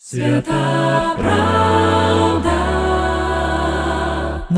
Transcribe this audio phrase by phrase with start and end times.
[0.00, 2.37] Свята правда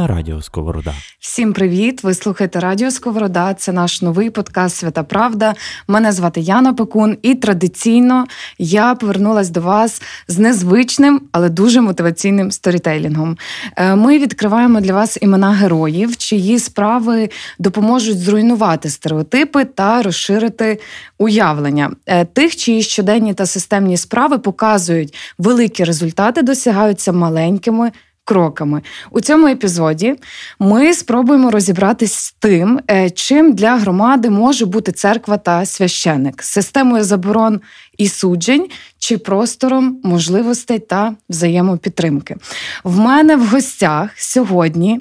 [0.01, 0.95] на радіо Сковорода.
[1.19, 2.03] Всім привіт!
[2.03, 3.55] Ви слухаєте Радіо Сковорода.
[3.55, 5.55] Це наш новий подкаст Свята Правда.
[5.89, 8.27] Мене звати Яна Пекун, і традиційно
[8.59, 13.37] я повернулася до вас з незвичним, але дуже мотиваційним сторітейлінгом.
[13.77, 20.81] Е, ми відкриваємо для вас імена героїв, чиї справи допоможуть зруйнувати стереотипи та розширити
[21.19, 27.93] уявлення е, тих, чиї щоденні та системні справи показують великі результати, досягаються маленькими
[28.25, 28.83] кроками.
[29.11, 30.15] У цьому епізоді
[30.59, 37.05] ми спробуємо розібратись з тим, е, чим для громади може бути церква та священик, системою
[37.05, 37.61] заборон
[37.99, 42.37] і суджень чи простором можливостей та взаємопідтримки.
[42.85, 45.01] В мене в гостях сьогодні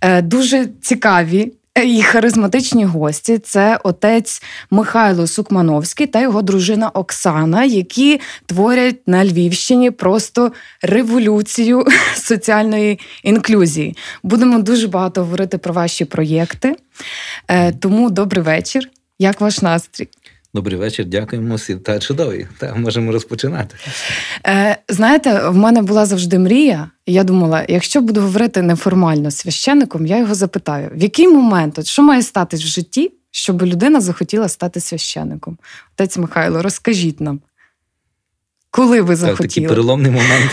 [0.00, 1.52] е, дуже цікаві
[1.84, 9.90] і харизматичні гості це отець Михайло Сукмановський та його дружина Оксана, які творять на Львівщині
[9.90, 10.52] просто
[10.82, 13.96] революцію соціальної інклюзії.
[14.22, 16.76] Будемо дуже багато говорити про ваші проєкти.
[17.48, 18.90] Е, тому добрий вечір.
[19.18, 20.08] Як ваш настрій?
[20.56, 21.78] Добрий вечір, дякуємо всім.
[21.78, 22.46] Та чудовий.
[22.58, 23.76] Та можемо розпочинати.
[24.46, 26.90] Е, Знаєте, в мене була завжди мрія.
[27.06, 31.86] Я думала, якщо буду говорити неформально з священником, я його запитаю, в який момент, от
[31.86, 35.58] що має статись в житті, щоб людина захотіла стати священником?
[35.94, 37.40] Отець Михайло, розкажіть нам,
[38.70, 39.48] коли ви захотіли?
[39.48, 40.50] Такий переломний момент.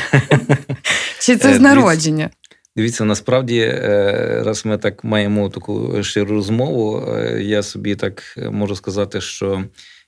[1.20, 2.30] Чи це з е, народження?
[2.76, 8.76] Дивіться, насправді, е, раз ми так маємо таку щиру розмову, е, я собі так можу
[8.76, 9.64] сказати, що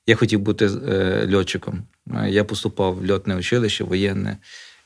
[0.07, 0.69] я хотів бути
[1.33, 1.83] льотчиком.
[2.27, 4.37] Я поступав в льотне училище, воєнне.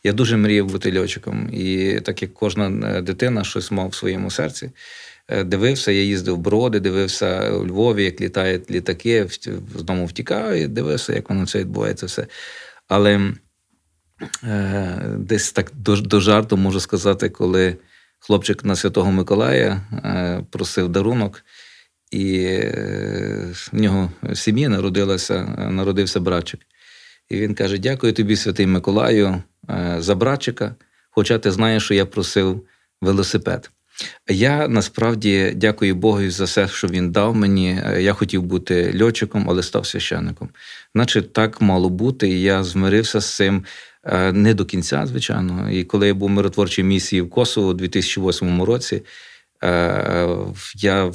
[0.04, 1.50] Я дуже мріяв бути льотчиком.
[1.54, 2.70] І так як кожна
[3.02, 4.72] дитина щось мав в своєму серці,
[5.46, 9.28] дивився, я їздив в броди, дивився у Львові, як літають літаки,
[9.76, 12.28] з дому втікав, і дивився, як воно це відбувається все.
[12.88, 13.34] Але
[14.44, 17.76] е, десь так до, до жарту можу сказати, коли
[18.20, 21.44] хлопчик на Святого Миколая е, просив дарунок,
[22.12, 26.60] і е, в нього в сім'ї народилася, народився братчик.
[27.30, 30.76] І він каже: Дякую тобі, святий Миколаю, е, за братчика,
[31.10, 32.66] хоча ти знаєш, що я просив
[33.02, 33.72] велосипед.
[34.30, 37.82] Я насправді дякую Богу за все, що він дав мені.
[38.00, 40.50] Я хотів бути льотчиком, але став священником.
[40.96, 43.66] Значить, так мало бути, і я змирився з цим
[44.04, 45.72] е, не до кінця, звичайно.
[45.72, 49.02] І коли я був в миротворчій місії в Косово у 2008 році,
[49.64, 50.28] е,
[50.76, 51.12] я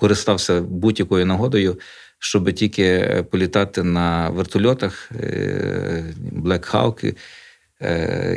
[0.00, 1.78] користався будь-якою нагодою,
[2.18, 7.14] щоб тільки політати на вертольотах е, Black Hawk.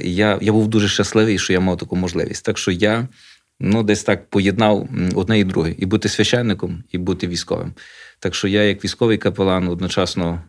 [0.03, 2.45] І я, я був дуже щасливий, що я мав таку можливість.
[2.45, 3.07] Так що я
[3.59, 7.73] ну, десь так поєднав одне і друге, і бути священником, і бути військовим.
[8.23, 10.41] Так що я, як військовий капелан, одночасно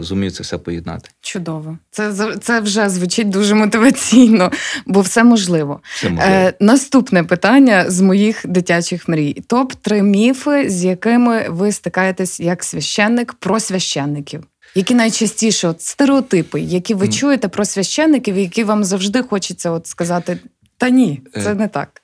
[0.00, 1.10] зумів це все поєднати.
[1.20, 4.50] Чудово, це це вже звучить дуже мотиваційно,
[4.86, 5.80] бо все можливо.
[5.94, 6.32] Все можливо.
[6.34, 12.64] Е, Наступне питання з моїх дитячих мрій: топ три міфи, з якими ви стикаєтесь як
[12.64, 14.44] священник про священників.
[14.74, 17.18] Які найчастіше от стереотипи, які ви mm.
[17.18, 20.38] чуєте про священників, які вам завжди хочеться от сказати:
[20.76, 22.01] та ні, це е, не так.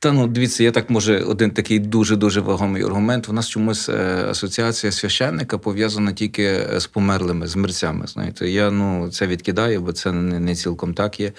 [0.00, 3.28] Та ну дивіться, є так може один такий дуже дуже вагомий аргумент.
[3.28, 8.06] У нас чомусь е, асоціація священника пов'язана тільки е, з померлими, з мерцями.
[8.06, 11.32] Знаєте, я ну це відкидаю, бо це не, не цілком так є.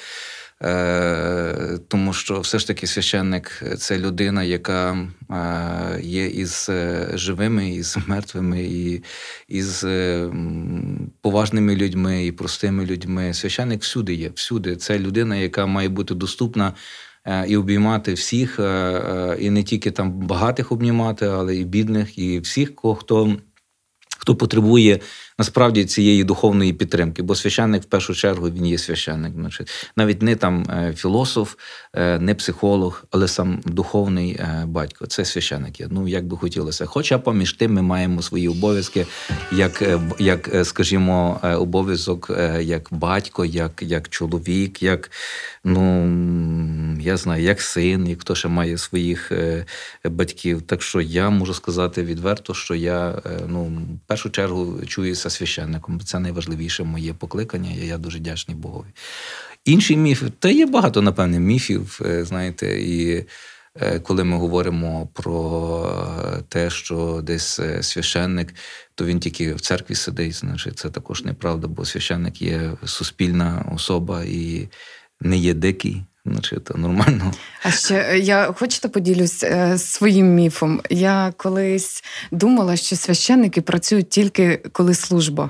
[0.64, 7.70] Е, Тому що все ж таки священник це людина, яка е, є із е, живими,
[7.70, 9.04] із мертвими, і
[9.48, 10.30] із е,
[11.22, 13.34] поважними людьми, і простими людьми.
[13.34, 14.76] Священник всюди є, всюди.
[14.76, 16.74] Це людина, яка має бути доступна.
[17.26, 22.18] Е, і обіймати всіх, е, е, і не тільки там багатих обнімати, але і бідних,
[22.18, 23.38] і всіх, хто
[24.20, 25.00] хто потребує
[25.40, 27.24] насправді цієї духовної підтримки.
[27.24, 29.34] Бо священник в першу чергу він є священник.
[29.96, 31.56] Навіть не там філософ,
[32.20, 35.06] не психолог, але сам духовний батько.
[35.06, 35.88] Це священник є.
[35.92, 36.86] Ну як би хотілося.
[36.86, 39.06] Хоча поміж тим ми маємо свої обов'язки,
[39.52, 39.84] як,
[40.20, 45.12] як скажімо, обов'язок як батько, як, як чоловік, як
[45.64, 46.06] ну
[47.00, 49.66] я знаю, як син, як хто ще має своїх е,
[50.06, 50.62] батьків.
[50.62, 56.00] Так що я можу сказати відверто, що я е, ну, в першу чергу чуюся священником.
[56.00, 57.72] Це найважливіше моє покликання.
[57.72, 58.88] і Я дуже вдячний Богові.
[59.66, 63.26] Інші міфи, та є багато, напевне, міфів, е, знаєте, і.
[64.04, 68.54] Коли ми говоримо про те, що десь священник,
[68.96, 74.24] то він тільки в церкві сидить, значить це також неправда, бо священник є суспільна особа
[74.24, 74.70] і
[75.22, 77.34] не є дикий, значить, це нормально.
[77.64, 80.82] А ще е, я хочете поділюсь е, своїм міфом.
[80.90, 85.50] Я колись думала, що священники працюють тільки коли служба.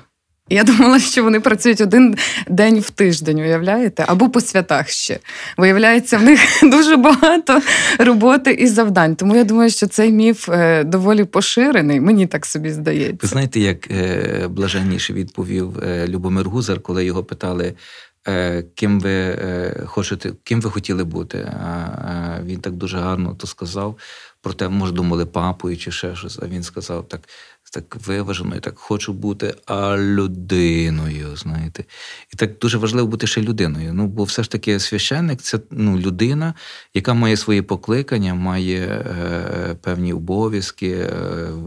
[0.52, 2.16] Я думала, що вони працюють один
[2.48, 4.06] день в тиждень, уявляєте?
[4.08, 5.20] Або по святах ще.
[5.58, 7.62] Виявляється, в них дуже багато
[8.00, 9.16] роботи і завдань.
[9.16, 13.18] Тому я думаю, що цей міф е, доволі поширений, мені так собі здається.
[13.22, 13.88] Ви знаєте, як
[14.52, 17.74] блаженніше відповів Любомир Гузар, коли його питали,
[18.76, 21.52] ким ви е, хочете, ким ви хотіли бути?
[22.44, 23.98] Він так дуже гарно то сказав.
[24.42, 26.40] Проте, може, думали папою чи ще щось.
[26.42, 27.30] А він сказав так
[27.70, 31.36] так виважено, і так хочу бути а людиною.
[31.36, 31.84] знаєте.
[32.34, 33.92] І так дуже важливо бути ще людиною.
[33.94, 36.54] Ну, бо все ж таки священник це ну, людина,
[36.94, 41.10] яка має свої покликання, має е, певні обов'язки, е,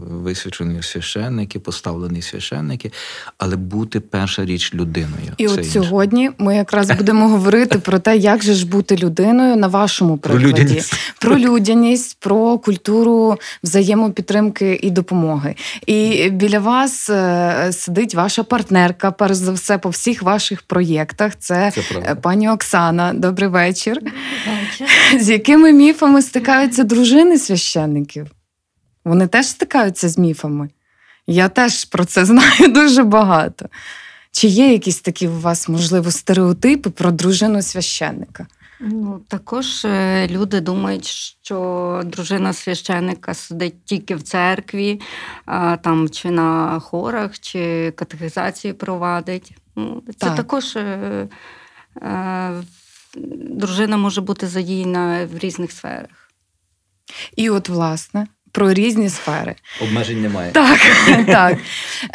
[0.09, 2.91] висвячені священники, поставлені священники,
[3.37, 5.31] але бути перша річ людиною.
[5.37, 5.71] І це от інше.
[5.71, 10.33] сьогодні ми якраз будемо говорити про те, як же ж бути людиною на вашому Про
[10.33, 10.63] прикладі.
[10.63, 10.93] людяність.
[11.19, 15.55] Про людяність, про культуру взаємопідтримки і допомоги.
[15.85, 15.92] І
[16.31, 21.33] біля вас е, сидить ваша партнерка, перш за все, по всіх ваших проєктах.
[21.39, 23.13] Це, Це е, пані Оксана.
[23.13, 23.99] Добрий вечір.
[25.19, 28.27] З якими міфами стикаються дружини священників?
[29.05, 30.69] Вони теж стикаються з міфами.
[31.27, 33.69] Я теж про це знаю дуже багато.
[34.31, 38.47] Чи є якісь такі у вас, можливо, стереотипи про дружину священника?
[38.79, 45.01] Ну, також е, люди думають, що дружина священика сидить тільки в церкві,
[45.81, 49.55] там чи на хорах, чи катехізації провадить.
[49.75, 50.35] Ну, Це Так.
[50.35, 51.27] також е,
[52.01, 52.63] е,
[53.49, 56.31] дружина може бути задіяна в різних сферах.
[57.35, 59.55] І от, власне, про різні сфери.
[59.81, 60.51] Обмежень немає.
[60.51, 60.79] Так,
[61.25, 61.57] так.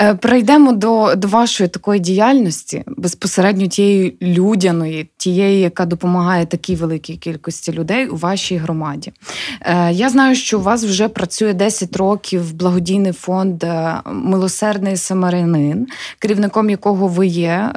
[0.00, 7.72] Е, до, до вашої такої діяльності, безпосередньо тієї людяної, тієї, яка допомагає такій великій кількості
[7.72, 9.12] людей у вашій громаді.
[9.60, 15.86] Е, Я знаю, що у вас вже працює 10 років благодійний фонд е, Милосердний Самарянин,
[16.18, 17.70] керівником якого ви є,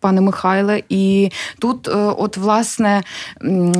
[0.00, 0.82] пане Михайле.
[0.88, 3.02] І тут, от, власне,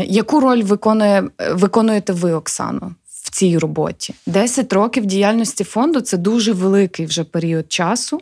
[0.05, 2.93] яку роль виконує, виконуєте ви, Оксано?
[3.31, 4.15] В цій роботі.
[4.27, 8.21] 10 років діяльності фонду це дуже великий вже період часу,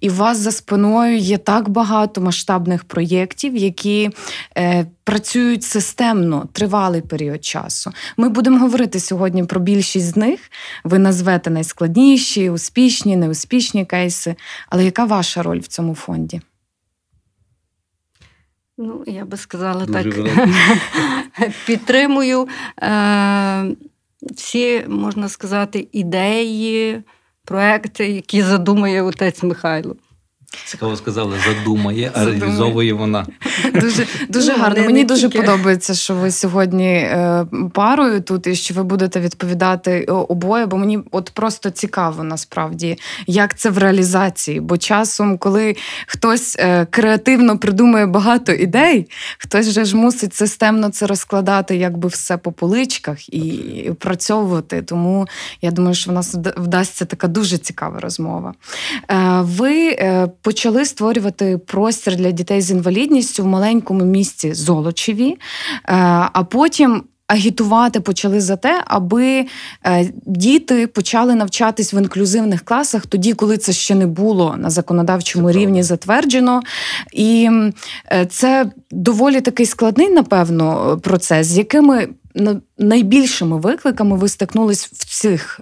[0.00, 4.10] і у вас за спиною є так багато масштабних проєктів, які
[4.56, 7.92] е, працюють системно тривалий період часу.
[8.16, 10.40] Ми будемо говорити сьогодні про більшість з них.
[10.84, 14.34] Ви назвете найскладніші, успішні, неуспішні кейси.
[14.68, 16.40] Але яка ваша роль в цьому фонді?
[18.78, 20.48] Ну, я би сказала Дуже так.
[21.66, 22.48] Підтримую
[22.82, 23.66] е,
[24.22, 27.02] всі, можна сказати, ідеї,
[27.44, 29.96] проекти, які задумує отець Михайло.
[30.66, 33.26] Цікаво сказали, задумає, а реалізовує вона.
[33.74, 34.80] Дуже, дуже Ну, гарно.
[34.80, 35.38] не- Мені не дуже тільки.
[35.46, 40.98] подобається, що ви сьогодні е, парою тут і що ви будете відповідати обоє, бо мені
[41.10, 44.60] от просто цікаво насправді, як це в реалізації.
[44.60, 51.06] Бо часом, коли хтось е, креативно придумує багато ідей, хтось же ж мусить системно це
[51.06, 54.82] розкладати, якби все по поличках і опрацьовувати.
[54.82, 55.26] Тому
[55.62, 58.54] я думаю, що в нас вдасться така дуже цікава розмова.
[59.10, 65.38] Е, Ви е, почали створювати простір для дітей з інвалідністю в маленькому місті Золочеві, е,
[66.32, 67.02] а потім.
[67.30, 69.46] Агітувати почали за те, аби
[69.86, 75.52] е, діти почали навчатись в інклюзивних класах тоді, коли це ще не було на законодавчому
[75.52, 75.82] Це рівні правда.
[75.82, 76.62] затверджено.
[77.12, 77.50] І
[78.12, 82.08] е, це доволі такий складний, напевно, процес, з якими
[82.78, 85.60] найбільшими викликами ви стикнулись в цих,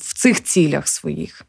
[0.00, 1.46] в цих цілях своїх.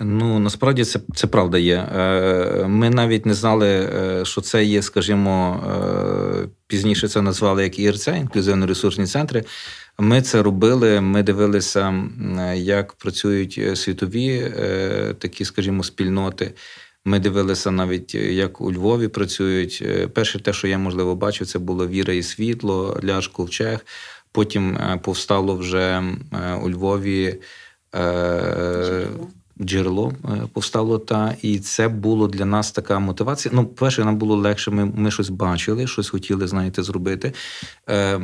[0.00, 1.74] Ну насправді це, це правда є.
[1.76, 5.62] Е, Ми навіть не знали, е, що це є, скажімо,
[6.44, 9.44] е, пізніше це назвали як ІРЦ, інклюзивно-ресурсні центри.
[9.98, 11.00] Ми це робили.
[11.00, 12.04] Ми дивилися,
[12.54, 14.52] як працюють світові
[15.18, 16.54] такі, скажімо, спільноти.
[17.04, 19.84] Ми дивилися навіть, як у Львові працюють.
[20.14, 23.86] Перше, те, що я можливо бачив, це було Віра і світло, Ляш Ковчег.
[24.32, 26.02] Потім повстало вже
[26.62, 27.40] у Львові.
[27.94, 29.06] е,
[29.60, 33.54] Джерело е, повстало та і це було для нас така мотивація.
[33.54, 34.70] Ну, перше, нам було легше.
[34.70, 37.32] Ми, ми щось бачили, щось хотіли, знаєте, зробити.
[37.90, 38.20] Е,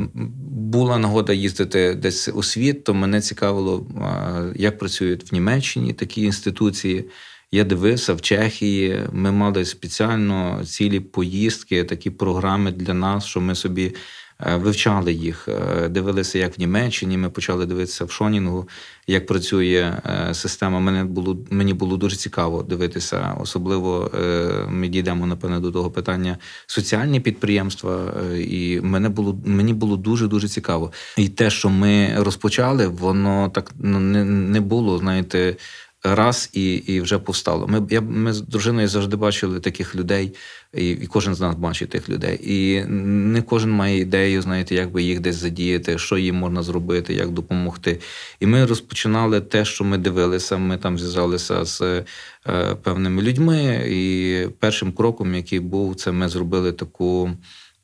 [0.50, 6.22] була нагода їздити десь у світ, то мене цікавило, е, як працюють в Німеччині такі
[6.22, 7.04] інституції.
[7.52, 9.02] Я дивився в Чехії.
[9.12, 13.94] Ми мали спеціально цілі поїздки, такі програми для нас, що ми собі
[14.38, 17.18] вивчали їх, е, дивилися, як в Німеччині.
[17.18, 18.68] Ми почали дивитися в Шонінгу,
[19.06, 20.80] як працює е, система.
[20.80, 23.36] Мене було мені було дуже цікаво дивитися.
[23.40, 28.14] Особливо е, ми дійдемо напевне до того питання соціальні підприємства.
[28.32, 30.92] е, І мене було мені було дуже дуже цікаво.
[31.16, 35.56] І те, що ми розпочали, воно так ну, не було, знаєте.
[36.04, 37.66] Раз і, і вже повстало.
[37.68, 40.34] Ми, я, ми з дружиною завжди бачили таких людей,
[40.74, 42.40] і, і кожен з нас бачить тих людей.
[42.42, 47.14] І не кожен має ідею, знаєте, як би їх десь задіяти, що їм можна зробити,
[47.14, 48.00] як допомогти.
[48.40, 50.56] І ми розпочинали те, що ми дивилися.
[50.56, 52.04] Ми там зв'язалися з е,
[52.82, 53.86] певними людьми.
[53.88, 57.30] І першим кроком, який був, це ми зробили таку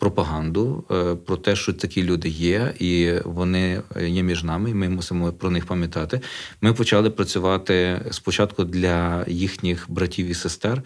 [0.01, 4.71] пропаганду е, про те, що такі люди є, і вони є між нами.
[4.71, 6.21] і Ми мусимо про них пам'ятати.
[6.61, 10.83] Ми почали працювати спочатку для їхніх братів і сестер.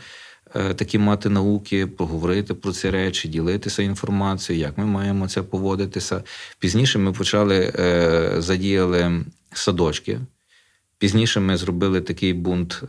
[0.55, 6.23] е, Такі мати науки, поговорити про ці речі, ділитися інформацією, як ми маємо це поводитися.
[6.59, 10.21] Пізніше ми почали е, задіяли садочки.
[10.99, 12.83] Пізніше ми зробили такий бунт,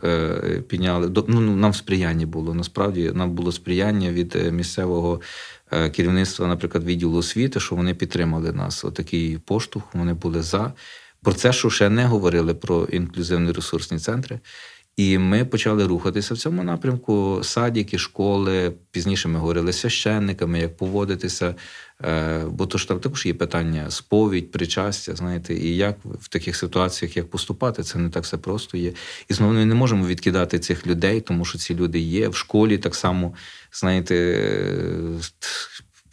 [0.68, 2.54] підняли до- ну, нам сприяння було.
[2.54, 5.20] Насправді нам було сприяння від місцевого
[5.70, 8.84] керівництва, наприклад, відділу освіти, що вони підтримали нас.
[8.84, 10.72] Отакий поштовх, вони були за.
[11.22, 14.40] Про це, що ще не говорили про інклюзивні ресурсні центри.
[14.96, 17.40] І ми почали рухатися в цьому напрямку.
[17.42, 18.72] Садіки, школи.
[18.90, 21.54] Пізніше ми говорили з священниками, як поводитися.
[22.04, 26.56] Е, Бо то ж там також є питання сповідь, причастя, знаєте, і як в таких
[26.56, 28.92] ситуаціях як поступати, це не так все просто є.
[29.28, 32.28] І знову ми не можемо відкидати цих людей, тому що ці люди є.
[32.28, 33.34] В школі так само,
[33.72, 34.14] знаєте,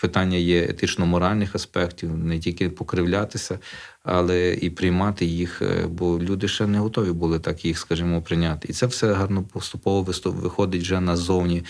[0.03, 3.59] питання є етично-моральних аспектів, не тільки покривлятися,
[4.03, 8.67] але і приймати їх, е, бо люди ще не готові були так їх, скажімо, прийняти.
[8.67, 11.63] І це все гарно поступово виходить вже назовні.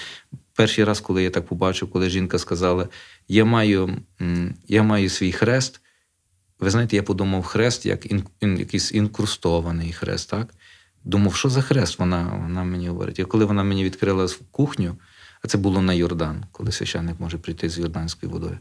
[0.56, 2.88] Перший раз, коли я так побачив, коли жінка сказала:
[3.28, 3.98] Я маю,
[4.68, 5.80] я маю свій хрест.
[6.60, 10.54] Ви знаєте, я подумав хрест як ін, якийсь інкрустований хрест, так?
[11.04, 13.20] Думав, що за хрест вона, вона мені говорить.
[13.20, 14.96] І коли вона мені відкрила кухню,
[15.44, 18.58] а це було на Йордан, коли священник може прийти з Йорданською водою.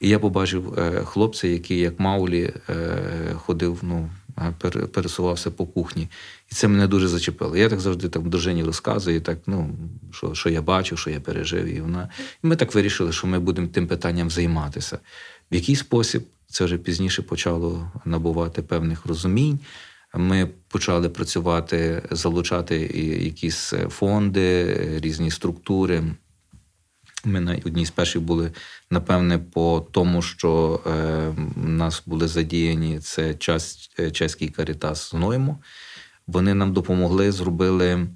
[0.00, 4.10] І я побачив е, хлопця, який, як Маулі, е, ходив, ну,
[4.92, 6.08] пересувався по кухні.
[6.52, 7.56] І це мене дуже зачепило.
[7.56, 9.76] Я так завжди так дружині розказую, так, ну,
[10.12, 11.64] що, що я бачив, що я пережив.
[11.64, 12.08] І, вона...
[12.44, 14.98] і ми так вирішили, що ми будемо тим питанням займатися.
[15.52, 19.58] В який спосіб це вже пізніше почало набувати певних розумінь.
[20.14, 22.76] Ми почали працювати, залучати
[23.22, 26.02] якісь фонди, різні структури.
[27.24, 28.52] Ми на одній з перших були,
[28.90, 35.58] напевне, по тому, що е, нас були задіяні це час, е, чеський карітас з Ноймо.
[36.26, 38.06] Вони нам допомогли, зробили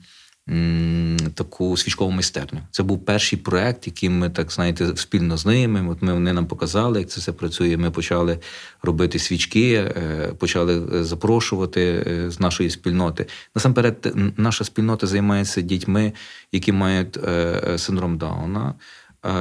[1.35, 2.61] таку свічкову майстерню.
[2.71, 5.89] Це був перший проект, який ми так знаєте, спільно з ними.
[5.89, 7.77] От ми вони нам показали, як це все працює.
[7.77, 8.39] Ми почали
[8.83, 13.27] робити свічки, е, почали е, запрошувати е, з нашої спільноти.
[13.55, 16.13] Насамперед, наша спільнота займається дітьми,
[16.53, 17.19] які мають
[17.77, 18.75] синдром Дауна,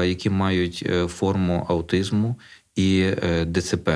[0.04, 2.36] які мають форму аутизму
[2.76, 3.06] і
[3.46, 3.90] ДЦП.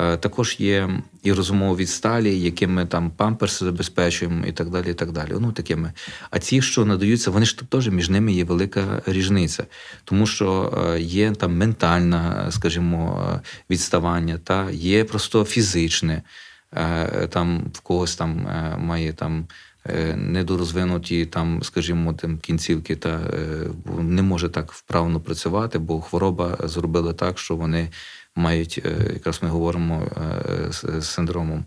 [0.00, 0.90] Е, Також є
[1.22, 4.90] і розумово відсталі, якими там памперси забезпечуємо, і так далі.
[4.90, 5.32] і так далі.
[5.40, 5.92] Ну, такими.
[6.30, 9.64] А ці, що надаються, вони ж теж між ними є велика різниця,
[10.04, 13.40] тому що е, є там ментальне, скажімо,
[13.70, 16.22] відставання, та є просто фізичне.
[16.74, 18.46] Е, Там в когось там
[18.78, 19.46] має там.
[20.16, 23.20] Недорозвинуті там, скажімо, там кінцівки, та
[23.98, 27.88] не може так вправно працювати, бо хвороба зробила так, що вони
[28.36, 31.64] мають, е, якраз ми говоримо е, з синдромом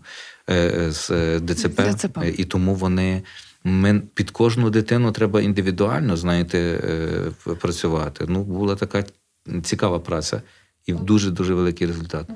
[0.50, 2.18] е, з ДЦП, ДЦП.
[2.38, 3.22] І тому вони.
[3.66, 6.80] Ми під кожну дитину треба індивідуально, знаєте,
[7.60, 8.24] працювати.
[8.28, 9.04] Ну, була така
[9.62, 10.42] цікава праця
[10.86, 12.28] і дуже дуже великий результат.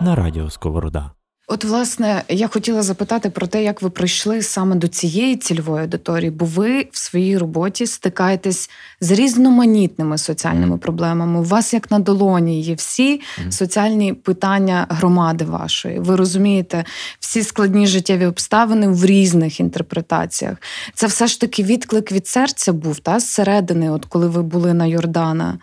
[0.00, 1.10] на радіо Сковорода.
[1.52, 6.30] От, власне, я хотіла запитати про те, як ви прийшли саме до цієї цільової аудиторії,
[6.30, 11.40] бо ви в своїй роботі стикаєтесь з різноманітними соціальними проблемами.
[11.40, 13.52] У вас як на долоні є всі Мгм.
[13.52, 15.98] соціальні питання громади вашої.
[15.98, 16.84] Ви розумієте
[17.20, 20.56] всі складні життєві обставини в різних інтерпретаціях.
[20.94, 24.86] Це все ж таки відклик від серця був та зсередини, от коли ви були на
[24.86, 25.58] Йордана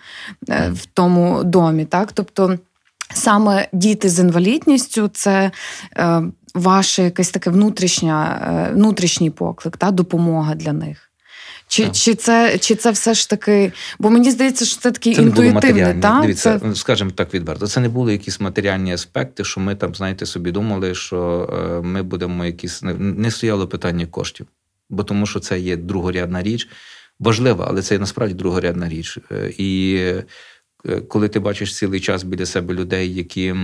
[0.47, 0.73] Мгм.
[0.73, 2.57] в тому домі, так тобто.
[3.13, 5.51] Саме діти з інвалідністю це
[5.97, 6.21] е,
[6.55, 11.05] ваше якесь таке внутрішня, е, внутрішній поклик, та допомога для них.
[11.67, 11.95] Чи, Так.
[11.95, 16.19] чи, це, чи це все ж таки, бо мені здається, що це такий інтуїтивний, та?
[16.21, 17.67] Дивіться, Це, скажімо так відверто.
[17.67, 22.03] Це не були якісь матеріальні аспекти, що ми там, знаєте, собі думали, що е, ми
[22.03, 24.47] будемо якісь не- стояло питання коштів,
[24.89, 26.67] бо тому що це є другорядна річ,
[27.19, 29.17] важлива, але це є насправді другорядна річ.
[29.57, 29.99] І
[31.07, 33.55] коли ти бачиш цілий час біля себе людей, які.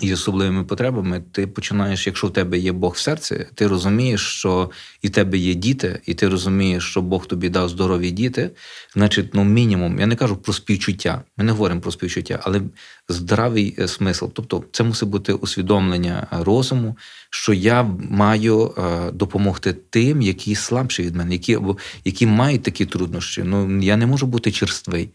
[0.00, 4.70] і особливими потребами, ти починаєш, якщо в тебе є Бог в серці, ти розумієш, що
[5.02, 8.50] і в тебе є діти, і ти розумієш, що Бог тобі дав здорові діти.
[8.94, 11.22] Значить, ну мінімум, я не кажу про співчуття.
[11.36, 12.60] Ми не говоримо про співчуття, але
[13.08, 14.26] здравий е, смисл.
[14.32, 16.96] Тобто, це мусить бути усвідомлення е, розуму,
[17.30, 22.86] що я маю е, допомогти тим, які слабші від мене, які або які мають такі
[22.86, 23.42] труднощі.
[23.42, 25.10] Ну я не можу бути черствий.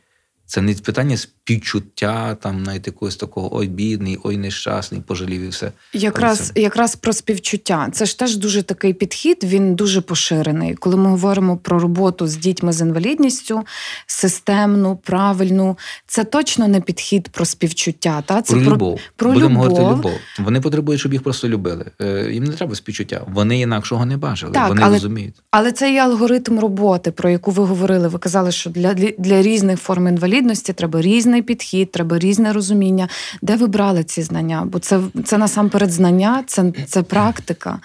[0.50, 1.18] Це не питання
[1.50, 5.72] співчуття, там навіть якогось такого ой, бідний, ой, нещасний, пожалів і все.
[5.94, 6.62] Якраз це...
[6.62, 7.90] якраз про співчуття.
[7.94, 10.76] Це ж теж дуже такий підхід, він дуже поширений.
[10.76, 13.62] Коли ми говоримо про роботу з дітьми з інвалідністю,
[14.08, 15.78] системну, правильну,
[16.08, 18.24] це точно не підхід про співчуття.
[18.26, 18.42] Та?
[18.42, 19.00] Це про, про любов.
[19.16, 19.78] Про Будемо любов.
[19.78, 20.20] говорити любов.
[20.40, 21.86] Вони потребують, щоб їх просто любили.
[22.02, 23.22] Е, їм не треба співчуття.
[23.28, 25.36] Вони інакшого не бачили, так, вони але, розуміють.
[25.52, 28.08] Але це є алгоритм роботи, про яку ви говорили.
[28.08, 33.10] Ви казали, що для, для різних форм інвалідності треба різний підхід, треба різне розуміння.
[33.42, 34.64] Де ви брали ці знання?
[34.66, 37.80] Бо це це насамперед знання, це, це практика.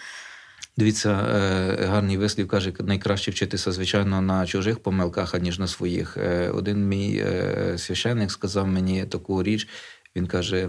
[0.77, 6.17] Дивіться, е, гарний вислів каже, найкраще вчитися, звичайно, на чужих помилках, аніж на своїх.
[6.17, 9.69] Е, один мій е, священник сказав мені таку річ.
[10.17, 10.69] Він каже: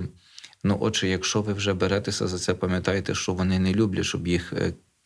[0.64, 4.54] ну, отже, якщо ви вже беретеся за це, пам'ятайте, що вони не люблять, щоб їх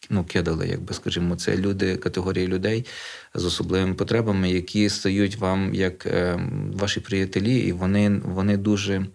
[0.10, 2.86] ну, кидали, якби скажімо, це люди, категорії людей
[3.34, 6.40] з особливими потребами, які стають вам як е,
[6.74, 9.06] ваші приятелі, і вони, вони дуже.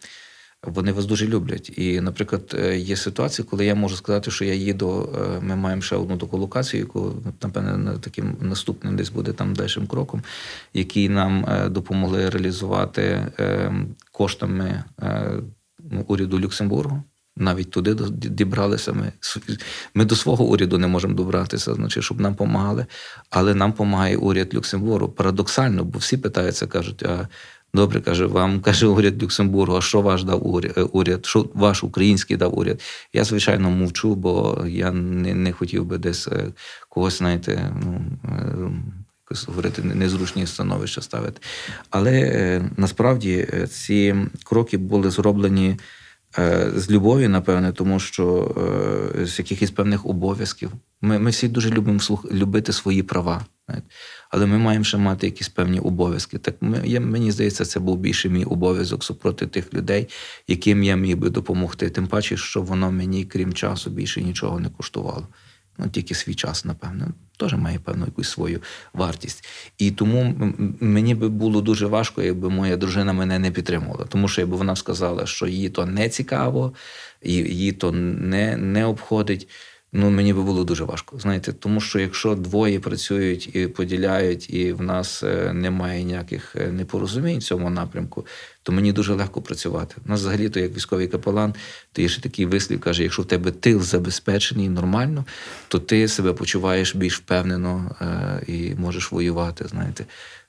[0.66, 1.72] Вони вас дуже люблять.
[1.78, 5.82] І, наприклад, е, є ситуації, коли я можу сказати, що я їду, е, ми маємо
[5.82, 10.22] ще одну таку локацію, яку, напевне, таким наступним десь буде там дальшим кроком,
[10.74, 13.26] які нам е, допомогли реалізувати
[14.12, 14.84] коштами
[16.06, 17.02] уряду Люксембургу.
[17.36, 18.92] Навіть туди дібралися.
[18.92, 19.12] Ми
[19.94, 22.86] ми до свого уряду не можемо добратися, значить, щоб нам допомагали.
[23.30, 25.08] Але нам допомагає уряд Люксембургу.
[25.08, 27.28] Парадоксально, бо всі питаються, кажуть, а
[27.74, 30.46] добре, каже, вам каже уряд Люксембургу, а що ваш дав
[30.92, 32.80] уряд, що ваш український дав уряд?
[33.12, 36.46] Я, звичайно, мовчу, бо я не не хотів би десь е,
[36.88, 38.04] когось, знаєте, ну.
[38.24, 38.70] Е,
[39.30, 41.40] якось говорити, незручні становища ставити.
[41.90, 44.14] Але е, насправді ці
[44.44, 45.76] кроки були зроблені Е,
[46.76, 48.54] з любові, напевне, тому що
[49.20, 50.72] е, з якихось певних обов'язків.
[51.00, 53.46] Ми ми всі дуже любимо слух, любити свої права,
[54.30, 56.38] але ми маємо ще мати якісь певні обов'язки.
[56.38, 60.08] Так ми, я, мені здається, це був більше мій обов'язок супроти тих людей,
[60.48, 61.90] яким я міг би допомогти.
[61.90, 65.28] Тим паче, що воно мені, крім часу, більше нічого не коштувало
[65.78, 68.60] ну, тільки свій час, напевно, теж має певну якусь свою
[68.92, 69.48] вартість.
[69.78, 74.04] І тому мені би було дуже важко, якби моя дружина мене не підтримувала.
[74.04, 76.72] Тому що якби вона сказала, що їй то не цікаво,
[77.22, 79.48] її то не, не обходить.
[79.96, 84.72] Ну, мені би було дуже важко, знаєте, тому що якщо двоє працюють і поділяють, і
[84.72, 88.26] в нас е, немає ніяких е, непорозумінь в цьому напрямку,
[88.62, 89.94] то мені дуже легко працювати.
[90.06, 91.54] У нас взагалі, то як військовий капелан,
[91.92, 95.24] то є ще такий вислів, каже: якщо в тебе тил забезпечений нормально,
[95.68, 99.68] то ти себе почуваєш більш впевнено е, і можеш воювати.
[99.68, 100.04] Знаєте,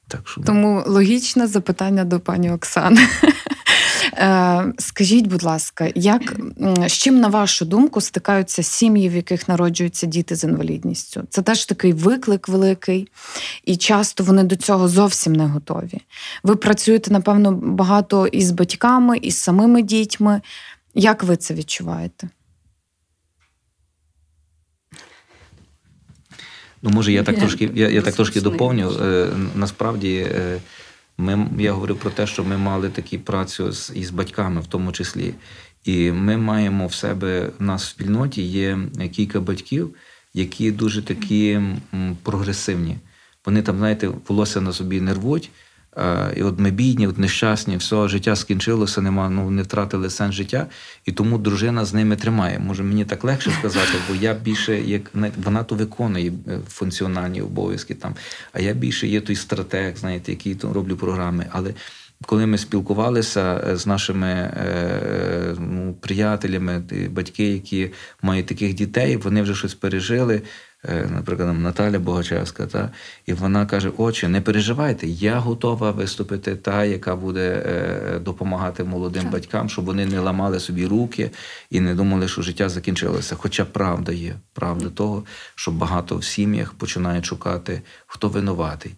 [0.07, 3.07] так що тому логічне запитання до пані Оксани.
[4.17, 6.35] Е, скажіть, будь ласка, як
[6.87, 11.23] з чим, на вашу думку, стикаються сім'ї, в яких народжуються діти з інвалідністю?
[11.29, 13.07] Це теж такий виклик великий,
[13.63, 16.01] і часто вони до цього зовсім не готові.
[16.43, 20.41] Ви працюєте, напевно, багато із батьками, і з самими дітьми.
[20.93, 22.29] Як ви це відчуваєте?
[26.81, 28.91] Ну, може, я так трошки я, я так трошки доповню.
[29.01, 30.57] Е, насправді, е,
[31.17, 34.91] ми, Я говорив про те, що ми мали такі працю з із батьками, в тому
[34.91, 35.33] числі.
[35.83, 38.79] І ми маємо в себе в нас в спільноті є
[39.11, 39.95] кілька батьків,
[40.33, 41.61] які дуже такі
[42.23, 42.97] прогресивні.
[43.45, 45.49] Вони там, знаєте, волосся на собі не рвуть.
[46.35, 50.67] І от ми бідні, от нещасні, все життя скінчилося, нема, ну не втратили сенс життя,
[51.05, 52.59] і тому дружина з ними тримає.
[52.59, 55.01] Може, мені так легше сказати, бо я більше як
[55.43, 58.15] вона то виконує е, функціональні обов'язки там.
[58.53, 61.45] А я більше є той стратег, знаєте, який то роблю програми.
[61.51, 61.73] Але
[62.25, 69.41] коли ми спілкувалися е, з нашими е, ну, приятелями, батьки, які мають таких дітей, вони
[69.41, 70.41] вже щось пережили.
[70.89, 72.91] Е, наприклад, Наталя Богачевська, та,
[73.25, 79.23] і вона каже: Отче, не переживайте, я готова виступити та, яка буде е, допомагати молодим
[79.23, 79.31] так.
[79.31, 81.31] батькам, щоб вони не ламали собі руки
[81.69, 83.35] і не думали, що життя закінчилося.
[83.35, 85.23] Хоча правда є, правда того,
[85.55, 88.95] що багато в сім'ях починають шукати, хто винуватий.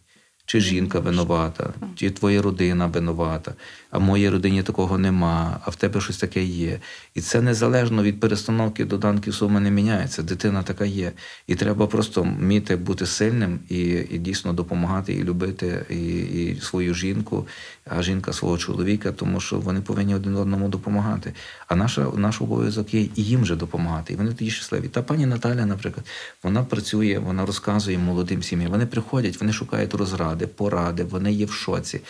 [0.47, 3.53] Чи жінка винувата, чи твоя родина винувата,
[3.91, 6.79] а в моїй родині такого нема, а в тебе щось таке є.
[7.15, 10.23] І це незалежно від перестановки доданків суми не міняється.
[10.23, 11.11] Дитина така є.
[11.47, 13.79] І треба просто вміти бути сильним і,
[14.11, 17.47] і дійсно допомагати і любити і, і свою жінку,
[17.89, 21.33] а жінка свого чоловіка, тому що вони повинні один одному допомагати.
[21.67, 24.13] А наша, наш обов'язок є і їм же допомагати.
[24.13, 24.87] І вони тоді щасливі.
[24.87, 26.05] Та пані Наталя, наприклад,
[26.43, 28.71] вона працює, вона розказує молодим сім'ям.
[28.71, 32.01] Вони приходять, вони шукають розради, поради, вони є в шоці.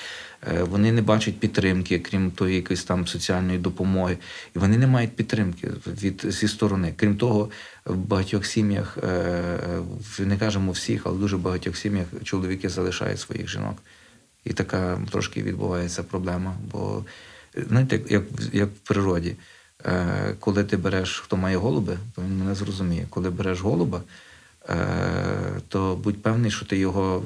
[0.48, 4.18] Е, Вони не бачать підтримки, крім тої якоїсь там соціальної допомоги,
[4.56, 6.94] і вони не мають підтримки від зі сторони.
[6.98, 7.50] Крім того,
[7.86, 9.82] в багатьох сім'ях е,
[10.20, 13.78] не кажемо всіх, але дуже багатьох сім'ях чоловіки залишають своїх жінок.
[14.50, 16.56] І така трошки відбувається проблема.
[16.72, 17.04] Бо
[17.70, 19.36] знаєте, як, як в природі,
[19.86, 23.06] е, коли ти береш, хто має голуби, то він мене зрозуміє.
[23.10, 24.02] Коли береш голуба,
[24.70, 24.76] е,
[25.68, 27.24] то будь певний, що ти його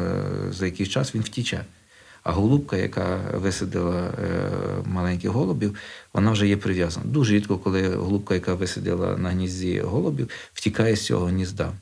[0.00, 1.64] е, за якийсь час він втіче.
[2.22, 4.50] А голубка, яка висадила е,
[4.84, 5.76] маленьких голубів,
[6.12, 7.06] вона вже є прив'язана.
[7.06, 11.72] Дуже рідко, коли голубка, яка висадила на гнізді голубів, втікає з цього гнізда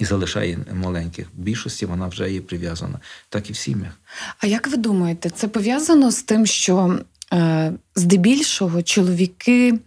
[0.00, 1.26] і залишає маленьких.
[1.36, 3.92] В більшості вона вже є прив'язана, так і в сім'ях.
[4.38, 6.98] А як ви думаєте, це пов'язано з тим, що
[7.32, 9.78] е, здебільшого чоловіки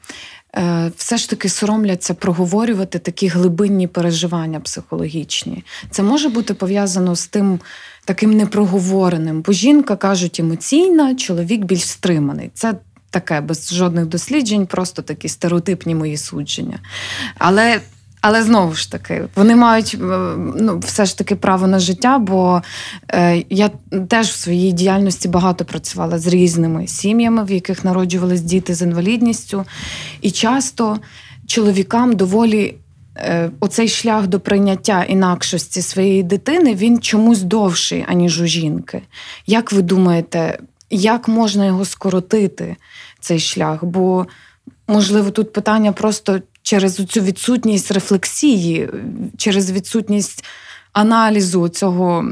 [0.58, 5.64] е, все ж таки соромляться проговорювати такі глибинні переживання психологічні?
[5.92, 7.60] Це може бути пов'язано з тим
[8.06, 12.52] таким непроговореним, бо жінка кажуть емоційна, чоловік більш стриманий.
[12.54, 12.76] Це
[13.10, 16.80] таке без жодних досліджень, просто такі стереотипні мої судження.
[17.38, 17.82] Але
[18.28, 19.98] але знову ж таки, вони мають е,
[20.56, 22.62] ну, все ж таки право на життя, бо
[23.12, 23.70] е, я
[24.08, 29.66] теж в своїй діяльності багато працювала з різними сім'ями, в яких народжувались діти з інвалідністю.
[30.22, 30.98] І часто
[31.46, 32.76] чоловікам доволі
[33.18, 39.02] е, оцей шлях до прийняття інакшості своєї дитини він чомусь довший, аніж у жінки.
[39.46, 40.60] Як ви думаєте,
[40.90, 42.76] як можна його скоротити,
[43.20, 43.84] цей шлях?
[43.84, 44.26] Бо,
[44.88, 48.90] можливо, тут питання просто через цю відсутність рефлексії,
[49.38, 50.46] через відсутність
[50.94, 52.32] аналізу цього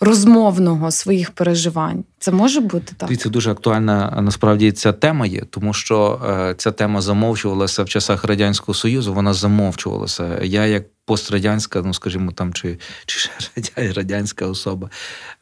[0.00, 2.04] розмовного своїх переживань.
[2.22, 3.08] Це може бути так?
[3.08, 8.24] Дивіться, дуже актуальна насправді ця тема є, тому що е, ця тема замовчувалася в часах
[8.24, 9.14] радянського союзу.
[9.14, 10.40] Вона замовчувалася.
[10.42, 14.90] Я як пострадянська, ну скажімо, там чи, чи радя- радянська особа.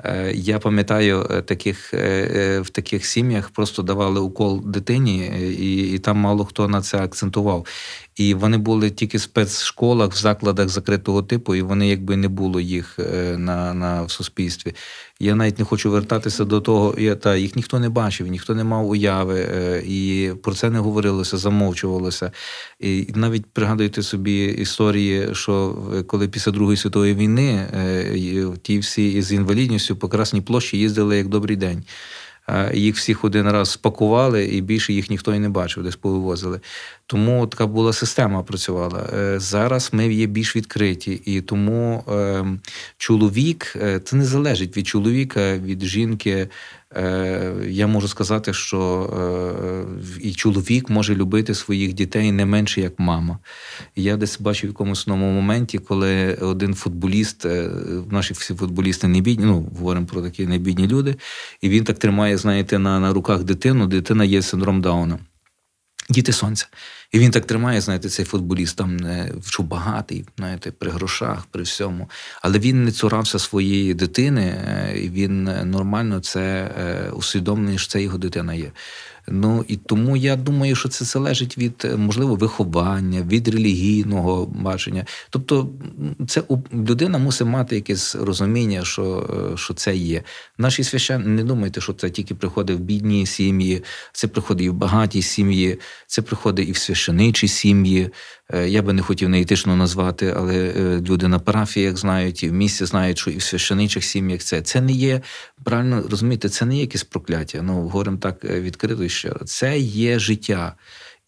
[0.05, 1.99] Е, я пам'ятаю е, таких е,
[2.35, 6.83] е, в таких сім'ях просто давали укол дитині, е, і, і там мало хто на
[6.83, 7.67] це акцентував.
[8.17, 12.61] І вони були тільки в спецшколах, в закладах закритого типу, і вони якби не було
[12.61, 14.75] їх е, на, на в суспільстві.
[15.23, 18.65] Я навіть не хочу вертатися до того, я, та, їх ніхто не бачив, ніхто не
[18.65, 22.33] мав уяви, е, і про це не говорилося, замовчувалося.
[22.79, 29.23] І навіть пригадуйте собі історії, що е, коли після Другої світової війни е, ті всі
[29.23, 31.85] з інвалідністю по Красній площі їздили як добрий день.
[32.75, 36.61] Їх всіх один раз спакували, і більше їх ніхто і не бачив, десь повивозили.
[37.07, 39.11] Тому така була система працювала.
[39.15, 42.45] Е, Зараз ми є більш відкриті, і тому е,
[42.99, 46.49] чоловік е, це не залежить від чоловіка, від жінки.
[46.97, 52.99] Е, Я можу сказати, що е, і чоловік може любити своїх дітей не менше як
[52.99, 53.39] мама.
[53.97, 57.71] Я десь бачив в якомусь одному моменті, коли один футболіст, е,
[58.11, 61.17] наші всі футболісти не бідні, ну говоримо про такі небідні люди,
[61.61, 63.87] і він так тримає, знаєте, на, на руках дитину.
[63.87, 65.19] Дитина є синдром Дауна.
[66.11, 66.67] Діти сонця.
[67.13, 71.63] І він так тримає, знаєте, цей футболіст там не що багатий, знаєте, при грошах, при
[71.63, 72.11] всьому.
[72.43, 77.89] Але він не цурався своєї дитини, е, і він е, нормально це е, усвідомлює, що
[77.89, 78.73] це його дитина є.
[79.29, 85.07] Ну і тому я думаю, що це залежить від е, можливо виховання, від релігійного бачення.
[85.31, 85.71] Тобто,
[86.29, 86.43] це
[86.75, 90.23] людина мусить мати якесь розуміння, що, е, що це є.
[90.59, 94.75] Наші священники, не думайте, що це тільки приходить в бідні сім'ї, це приходить і в
[94.75, 98.11] багатій сім'ї, це приходить і в священичі сім'ї.
[98.55, 102.53] Е, Я би не хотів неетично назвати, але е, люди на парафіях знають, і в
[102.53, 104.63] місті знають, що і в священичих сім'ях це.
[104.63, 105.21] Це не є,
[105.65, 107.63] правильно розумієте, це не є якесь прокляття.
[107.63, 109.45] Ну, говоримо так е, відкрито і щиро.
[109.45, 110.75] Це є життя.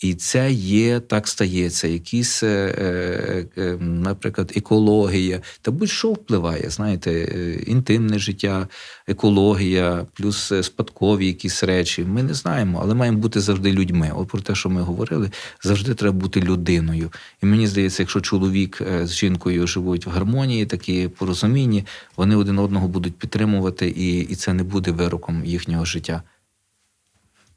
[0.02, 7.22] І це є, так стається, якісь, е, е, е, наприклад, екологія, та будь-що впливає, знаєте,
[7.66, 8.68] інтимне життя,
[9.06, 12.04] екологія, плюс спадкові якісь речі.
[12.04, 14.12] Ми не знаємо, але маємо бути завжди людьми.
[14.16, 15.30] От про те, що ми говорили,
[15.62, 17.12] завжди треба бути людиною.
[17.42, 21.84] І мені здається, якщо чоловік з жінкою живуть в гармонії, такі порозумінні,
[22.16, 26.22] вони один одного будуть підтримувати, і, і це не буде вироком їхнього життя.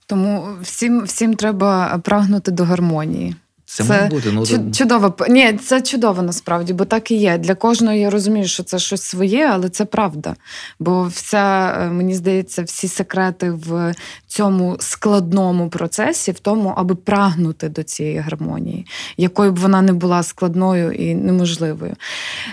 [0.05, 3.35] Тому всім, всім треба прагнути до гармонії.
[3.67, 4.31] Це, має бути.
[4.33, 5.15] Ну, чу- чудово.
[5.29, 7.37] Ні, це чудово насправді, бо так і є.
[7.37, 10.35] Для кожного я розумію, що це щось своє, але це правда.
[10.79, 13.93] Бо вся, е, мені здається, всі секрети в
[14.27, 18.85] цьому складному процесі, в тому, аби прагнути до цієї гармонії,
[19.17, 21.93] якою б вона не була складною і неможливою.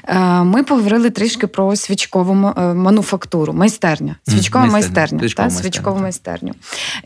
[0.09, 4.17] Е, Ми поговорили трішки про свічкову е, мануфактуру, майстерня.
[4.29, 5.19] Свічкова майстерня.
[5.19, 5.21] майстерня.
[5.21, 6.53] Свічкова майстерня, свічкову майстерню.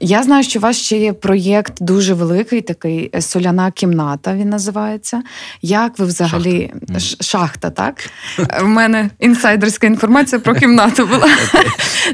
[0.01, 3.96] Я знаю, що у вас ще є проєкт дуже великий, такий соляна кімната.
[4.35, 5.23] Він називається.
[5.63, 7.25] Як ви взагалі Шахта.
[7.25, 8.11] Шахта, так?
[8.63, 11.29] У мене інсайдерська інформація про кімнату була.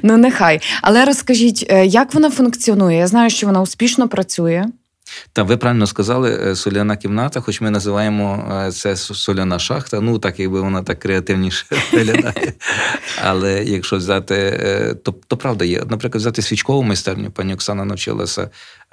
[0.03, 0.61] Ну, нехай.
[0.83, 2.99] Але розкажіть, е, як вона функціонує?
[2.99, 4.67] Я знаю, що вона успішно працює.
[5.33, 10.19] Та ви правильно сказали, е, соляна кімната, хоч ми називаємо е, це соляна шахта, ну
[10.19, 12.53] так якби вона так креативніше виглядає.
[13.25, 15.79] Але якщо взяти, е, то, то правда є.
[15.79, 18.51] Наприклад, взяти свічкову майстерню, пані Оксана навчилася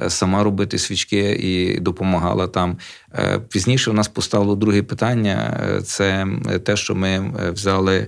[0.07, 2.77] сама робити свічки і допомагала там.
[3.49, 6.27] Пізніше у нас постало друге питання: це
[6.65, 8.07] те, що ми взяли.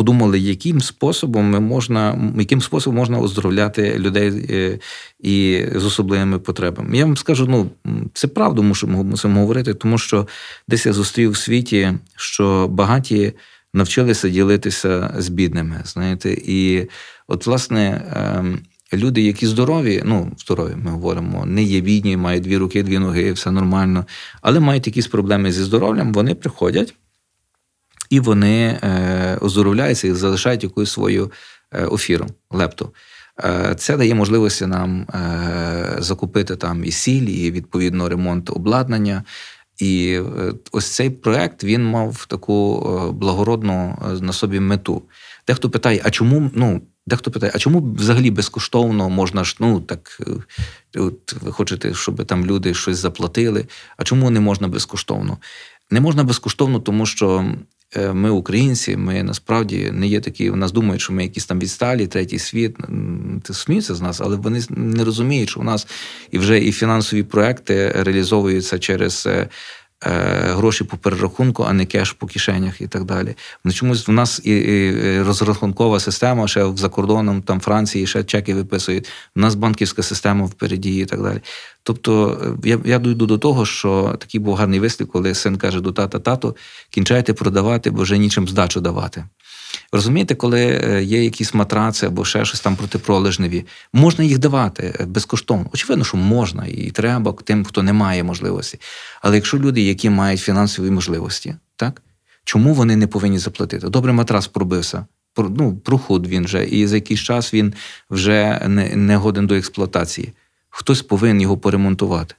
[0.00, 4.78] Подумали, яким способом ми можна, яким способом можна оздоровляти людей е,
[5.20, 6.96] і з особливими потребами.
[6.96, 7.70] Я вам скажу, ну
[8.14, 10.28] це правда, мусимо, мусимо говорити, тому що
[10.68, 13.32] десь я зустрів у світі, що багаті
[13.74, 15.82] навчилися ділитися з бідними.
[15.84, 16.88] Знаєте, і
[17.28, 18.58] от, власне, ем,
[18.92, 23.32] люди, які здорові, ну здорові, ми говоримо, не є бідні, мають дві руки, дві ноги,
[23.32, 24.06] все нормально,
[24.42, 26.94] але мають якісь проблеми зі здоров'ям, вони приходять.
[28.10, 31.32] І вони е, оздоровляються і залишають якусь свою
[31.72, 32.94] е, офіру, лепту.
[33.44, 35.06] Е, це дає можливості нам
[35.98, 39.24] закупити там і сіль, і відповідно ремонт обладнання.
[39.78, 40.20] І
[40.72, 42.80] ось цей проект він мав таку
[43.12, 45.02] благородну на собі мету.
[45.46, 46.80] Дехто питає, а чому ну.
[47.06, 50.20] Дехто питає, а чому взагалі безкоштовно можна ж, ну так
[50.96, 53.66] от ви хочете, щоб там люди щось заплатили?
[53.96, 55.38] А чому не можна безкоштовно?
[55.90, 57.54] Не можна безкоштовно, тому що
[58.12, 60.50] ми, українці, ми насправді не є такі.
[60.50, 62.76] У нас думають, що ми якісь там відсталі, третій світ.
[63.42, 65.86] Ти сміються з нас, але вони не розуміють, що у нас
[66.30, 69.28] і вже і фінансові проекти реалізовуються через.
[70.06, 70.10] Е,
[70.52, 73.34] Гроші по перерахунку, а не кеш по кишенях і так далі.
[73.64, 78.54] Ну, чомусь в нас і, і розрахункова система ще за кордоном, там Франції ще чеки
[78.54, 79.08] виписують.
[79.36, 81.40] У нас банківська система впереді і так далі.
[81.82, 85.80] Тобто е, я, я дійду до того, що такий був гарний вислів, коли син каже
[85.80, 86.56] до тата, тату,
[86.90, 89.24] кінчайте продавати, бо вже нічим здачу давати.
[89.92, 95.04] Розумієте, коли е, є якісь матраци або ще щось там протипролежневі, можна їх давати е,
[95.04, 95.66] безкоштовно.
[95.72, 98.80] Очевидно, що можна і треба тим, хто не має можливості.
[99.22, 102.02] Але якщо люди, які мають фінансові можливості, так
[102.44, 103.88] чому вони не повинні заплатити?
[103.88, 105.06] Добре, матрас пробився.
[105.36, 107.74] Ну, прохуд він вже, і за якийсь час він
[108.10, 110.32] вже не, не годен до експлуатації.
[110.70, 112.34] Хтось повинен його поремонтувати.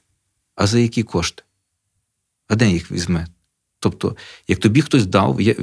[0.56, 1.44] А за які кошти?
[2.48, 3.28] А де їх візьме?
[3.82, 4.15] Тобто,
[4.48, 5.56] як тобі хтось дав, є,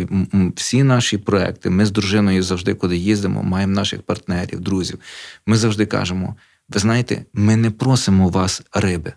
[0.57, 4.99] всі наші проекти, ми з дружиною завжди, коли їздимо, маємо наших партнерів, друзів.
[5.47, 6.37] Ми завжди кажемо:
[6.69, 9.13] ви знаєте, ми не просимо вас риби.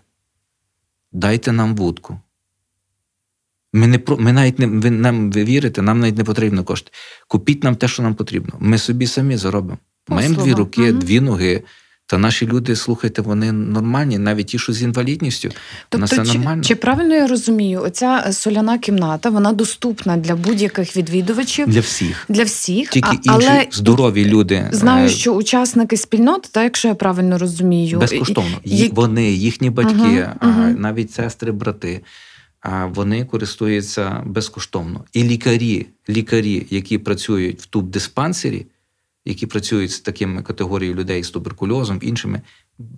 [1.12, 2.20] Дайте нам вудку.
[3.72, 6.90] Ми, не, ми навіть не ви, нам ви вірите, нам навіть не потрібно кошти.
[7.28, 8.54] Купіть нам те, що нам потрібно.
[8.60, 9.78] Ми собі самі заробимо.
[10.08, 10.98] Маємо дві руки, Мгм.
[10.98, 11.62] дві ноги.
[12.12, 15.48] Та наші люди, слухайте, вони нормальні, навіть ті, що з інвалідністю.
[15.94, 16.62] у нас Тобто, чи, нормально.
[16.62, 22.24] чи правильно я розумію, оця соляна кімната вона доступна для будь-яких відвідувачів, Для всіх.
[22.28, 26.88] для всіх, Тільки а, інші але здорові люди знаю, е, що учасники спільноти, так якщо
[26.88, 28.56] я правильно розумію, безкоштовно.
[28.64, 32.00] і- Вони, їхні батьки, Мгм, а, навіть сестри, брати,
[32.94, 35.04] вони користуються безкоштовно.
[35.12, 38.64] І лікарі, лікарі, які працюють в туб-диспансері,
[39.24, 42.40] які працюють з такими категорією людей з туберкульозом, іншими,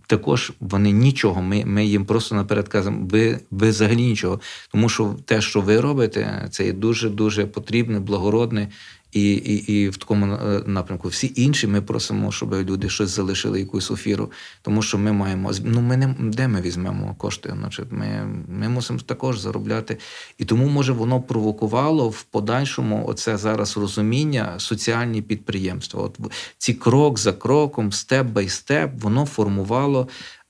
[0.07, 1.43] також вони нічого.
[1.43, 4.41] Ми, ми їм просто наперед кажемо, ви, ви взагалі нічого.
[4.73, 8.69] Тому що те, що ви робите, це є дуже дуже потрібне, благородне.
[9.15, 13.61] І, і, і в такому е, напрямку всі інші ми просимо, щоб люди щось залишили,
[13.61, 17.55] якусь офіру, тому що ми маємо ну ми не де ми візьмемо кошти.
[17.59, 19.97] Значить, ми, ми мусимо також заробляти.
[20.39, 26.03] І тому може воно провокувало в подальшому оце зараз розуміння соціальні підприємства.
[26.03, 26.19] От
[26.59, 30.09] ці крок за кроком, степ бай степ, воно формувало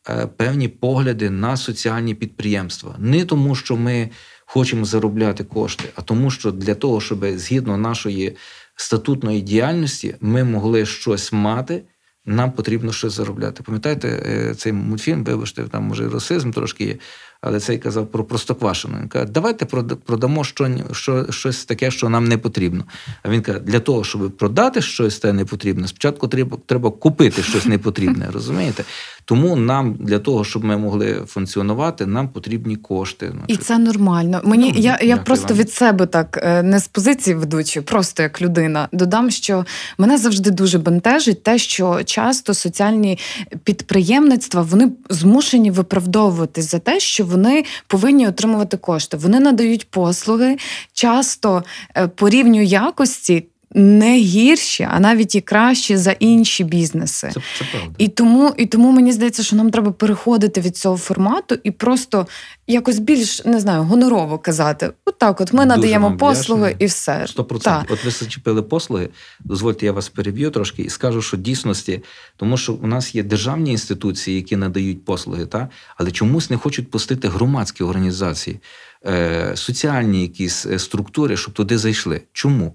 [0.09, 2.95] е, певні погляди на соціальні підприємства.
[2.99, 4.11] Не тому, що ми
[4.47, 8.37] хочемо заробляти кошти, а тому, що для того, щоб згідно нашої
[8.77, 11.83] статутної діяльності ми могли щось мати.
[12.27, 13.63] Нам потрібно щось заробляти.
[13.63, 16.97] Пам'ятаєте, е, цей мультфільм, вибачте, там може расизм трошки є,
[17.41, 18.99] але цей казав про простоквашину.
[19.01, 19.65] Він каже, давайте
[20.05, 22.85] продамо що, що, щось таке, що нам не потрібно.
[23.23, 27.43] А він каже, для того, щоб продати щось те не потрібне, спочатку треба, треба купити
[27.43, 28.85] щось непотрібне, розумієте?
[29.25, 33.33] Тому нам для того, щоб ми могли функціонувати, нам потрібні кошти.
[33.47, 34.41] І це нормально.
[34.45, 35.59] Мені Ну, я, я просто вам.
[35.59, 39.65] від себе так е, не з позиції ведучої, просто як людина, додам, що
[39.99, 43.19] мене завжди дуже бентежить те, що часто соціальні
[43.65, 49.17] підприємництва вони змушені виправдовуватись за те, що вони повинні отримувати кошти.
[49.17, 50.57] Вони надають послуги
[50.93, 51.65] часто
[51.97, 53.47] е, по рівню якості.
[53.75, 57.31] Не гірші, а навіть і кращі за інші бізнеси.
[57.35, 57.95] це, це правда.
[57.99, 62.27] І тому, і тому мені здається, що нам треба переходити від цього формату і просто
[62.67, 64.91] якось більш не знаю, гонорово казати.
[65.05, 67.25] Отак, от ми Дуже надаємо послуги і все.
[67.27, 67.49] Сто Так.
[67.49, 67.93] процентів.
[67.93, 69.09] От ви зачепили послуги.
[69.41, 72.03] Дозвольте, я вас переб'ю трошки і скажу, що дійсності,
[72.37, 76.91] тому що у нас є державні інституції, які надають послуги, та але чомусь не хочуть
[76.91, 78.61] пустити громадські організації,
[79.07, 82.21] е, соціальні якісь е, структури, щоб туди зайшли.
[82.33, 82.75] Чому?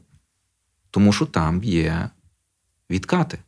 [0.91, 2.10] Тому що там є
[2.89, 3.39] відкати.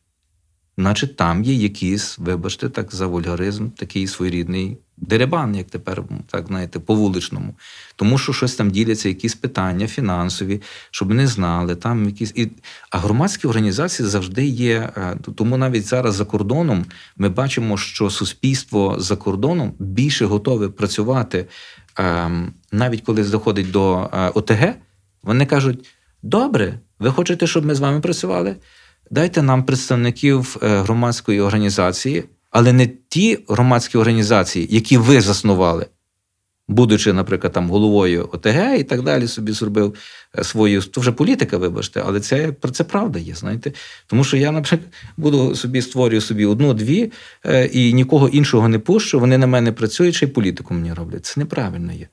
[0.77, 6.79] Значить, там є якийсь, вибачте, так за вульгаризм, такий своєрідний деребан, як тепер, так знаєте,
[6.79, 7.55] по вуличному.
[7.95, 11.75] Тому що щось там діляться, якісь питання фінансові, щоб не знали.
[11.75, 12.51] Там якісь і
[12.89, 14.89] а громадські організації завжди є.
[14.97, 16.85] е, Тому навіть зараз за кордоном
[17.17, 21.47] ми бачимо, що суспільство за кордоном більше готове працювати,
[21.97, 24.73] ем, навіть коли доходить до е, ОТГ.
[25.23, 25.85] Вони кажуть:
[26.23, 28.55] добре, ви хочете, щоб ми з вами працювали?
[29.11, 35.85] Дайте нам представників е, громадської організації, але не ті громадські організації, які ви заснували,
[36.67, 39.95] будучи, наприклад, там головою ОТГ і так далі, собі зробив
[40.39, 43.35] е, свою то вже політика, вибачте, але це про це правда є.
[43.35, 43.71] Знаєте,
[44.07, 47.11] тому що я, наприклад, буду собі створюю собі одну-дві
[47.45, 49.19] е, і нікого іншого не пущу.
[49.19, 51.25] Вони на мене працюють, ще й політику мені роблять.
[51.25, 52.07] Це неправильно є.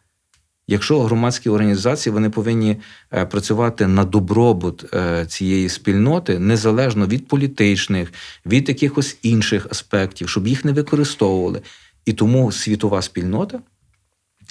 [0.71, 2.77] Якщо громадські організації вони повинні
[3.13, 8.13] е, працювати на добробут е, цієї спільноти незалежно від політичних,
[8.47, 11.63] від якихось інших аспектів, щоб їх не використовували.
[12.05, 13.61] І тому світова спільнота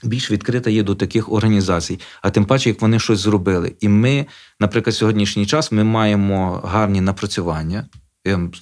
[0.03, 3.75] більш відкрита є до таких організацій, а тим паче, як вони щось зробили.
[3.80, 4.25] І ми,
[4.60, 7.86] наприклад, сьогоднішній час ми маємо гарні напрацювання.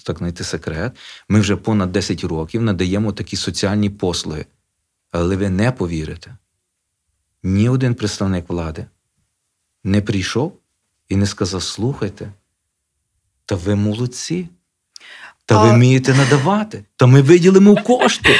[0.05, 0.91] Так знайти секрет.
[1.29, 4.45] Ми вже понад 10 років надаємо такі соціальні послуги.
[5.11, 6.37] Але ви не повірите
[7.45, 8.85] ні один представник влади
[9.83, 10.53] не прийшов
[11.09, 12.31] і не сказав: слухайте,
[13.45, 14.47] та ви молодці,
[15.45, 18.29] та ви вмієте надавати, та ми виділимо кошти.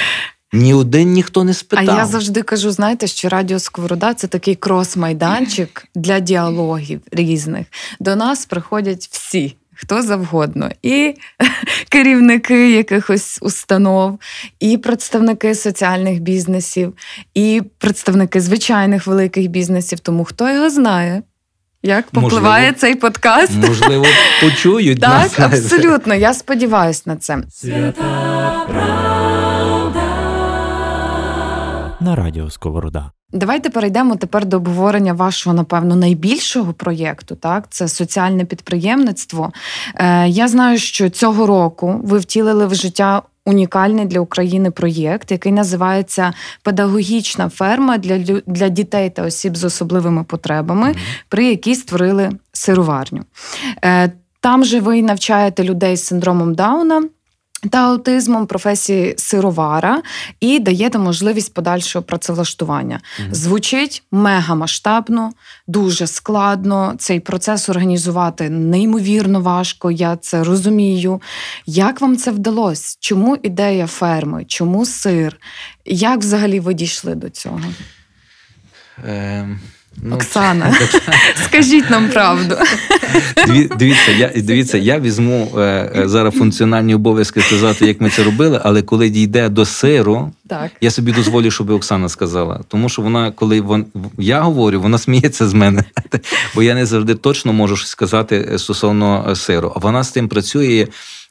[0.54, 1.96] Ні один ніхто не спитав.
[1.96, 7.68] А я завжди кажу: знаєте, що Радіо Сковорода це такий крос-майданчик для діалогів різних.
[8.00, 9.56] До нас приходять всі.
[9.76, 11.16] Хто завгодно, і
[11.90, 14.20] керівники якихось установ,
[14.60, 16.94] і представники соціальних бізнесів,
[17.34, 20.00] і представники звичайних великих бізнесів.
[20.00, 21.24] Тому хто його знає,
[21.84, 22.78] як попливає Можливо.
[22.80, 23.54] цей подкаст?
[23.54, 24.06] Можливо,
[24.42, 25.40] почують Так, нас.
[25.40, 26.16] абсолютно.
[26.16, 27.38] Я сподіваюся на це.
[32.00, 33.12] На радіо Сковорода.
[33.34, 37.36] Давайте перейдемо тепер до обговорення вашого, напевно, найбільшого проєкту.
[37.36, 39.54] Так, це соціальне підприємництво.
[39.96, 45.52] Е, я знаю, що цього року ви втілили в життя унікальний для України проєкт, який
[45.52, 46.34] називається
[46.64, 50.96] Педагогічна ферма для, для дітей та осіб з особливими потребами,
[51.30, 53.26] при якій створили сироварню.
[53.84, 57.04] Е, там же ви навчаєте людей з синдромом Дауна.
[57.72, 60.02] Та аутизмом професії сировара
[60.40, 63.00] і даєте можливість подальшого працевлаштування.
[63.20, 63.34] Мгм.
[63.34, 65.32] Звучить мега масштабно,
[65.68, 66.96] дуже складно.
[66.98, 69.92] Цей процес організувати неймовірно важко.
[69.92, 71.22] Я це розумію.
[71.66, 72.98] Як вам це вдалося?
[73.00, 74.46] Чому ідея ферми?
[74.46, 75.38] Чому сир?
[75.86, 77.62] Як взагалі ви дійшли до цього?
[79.08, 79.60] Ем,
[80.04, 80.78] ну, Оксана,
[81.46, 82.56] скажіть нам правду.
[83.78, 85.62] Дивіться, я дивіться, я візьму е,
[85.96, 90.72] е, зараз функціональні обов'язки сказати, як ми це робили, але коли дійде до сиру, Так.
[90.82, 92.60] я собі дозволю, щоб Оксана сказала.
[92.68, 93.86] Тому що вона, коли вон,
[94.18, 95.84] я говорю, вона сміється з мене.
[96.56, 99.74] Бо я не завжди точно можу щось сказати е, стосовно сиру.
[99.76, 100.88] А вона з тим працює.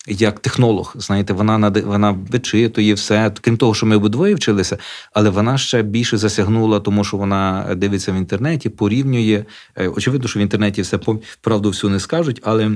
[0.08, 3.32] Як технолог, знаєте, вона вона вичитує все.
[3.40, 4.78] Крім того, що ми обидвоє вчилися,
[5.12, 9.44] але вона ще більше засягнула, тому що вона дивиться в інтернеті, порівнює.
[9.76, 10.98] Е, Очевидно, що в інтернеті все
[11.40, 12.70] правду всю не скажуть, але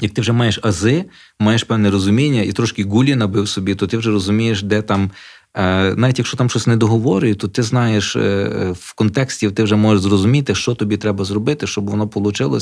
[0.00, 1.04] як ти вже маєш ази,
[1.38, 5.10] маєш певне розуміння і трошки гулі набив собі, то ти вже розумієш, де там.
[5.54, 9.76] Е, Навіть якщо там щось не договорює, то ти знаєш е, в контексті, ти вже
[9.76, 12.58] можеш зрозуміти, що тобі треба зробити, щоб воно вийшло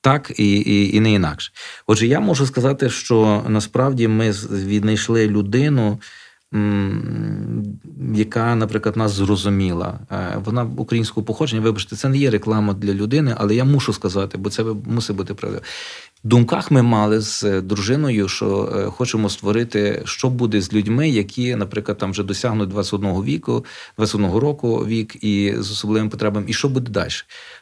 [0.00, 1.52] так і, і, і не інакше.
[1.86, 5.98] Отже, я можу сказати, що насправді ми віднайшли людину,
[8.14, 9.98] яка, наприклад, нас зрозуміла.
[10.12, 14.38] Е, Вона українського походження, вибачте, це не є реклама для людини, але я мушу сказати,
[14.38, 15.60] бо це мусить бути правда.
[16.26, 21.56] Думках ми мали з е, дружиною, що е, хочемо створити, що буде з людьми, які,
[21.56, 23.64] наприклад, там вже досягнуть 21 віку,
[23.96, 27.10] 21 року вік і з особливими потребами, і що буде далі.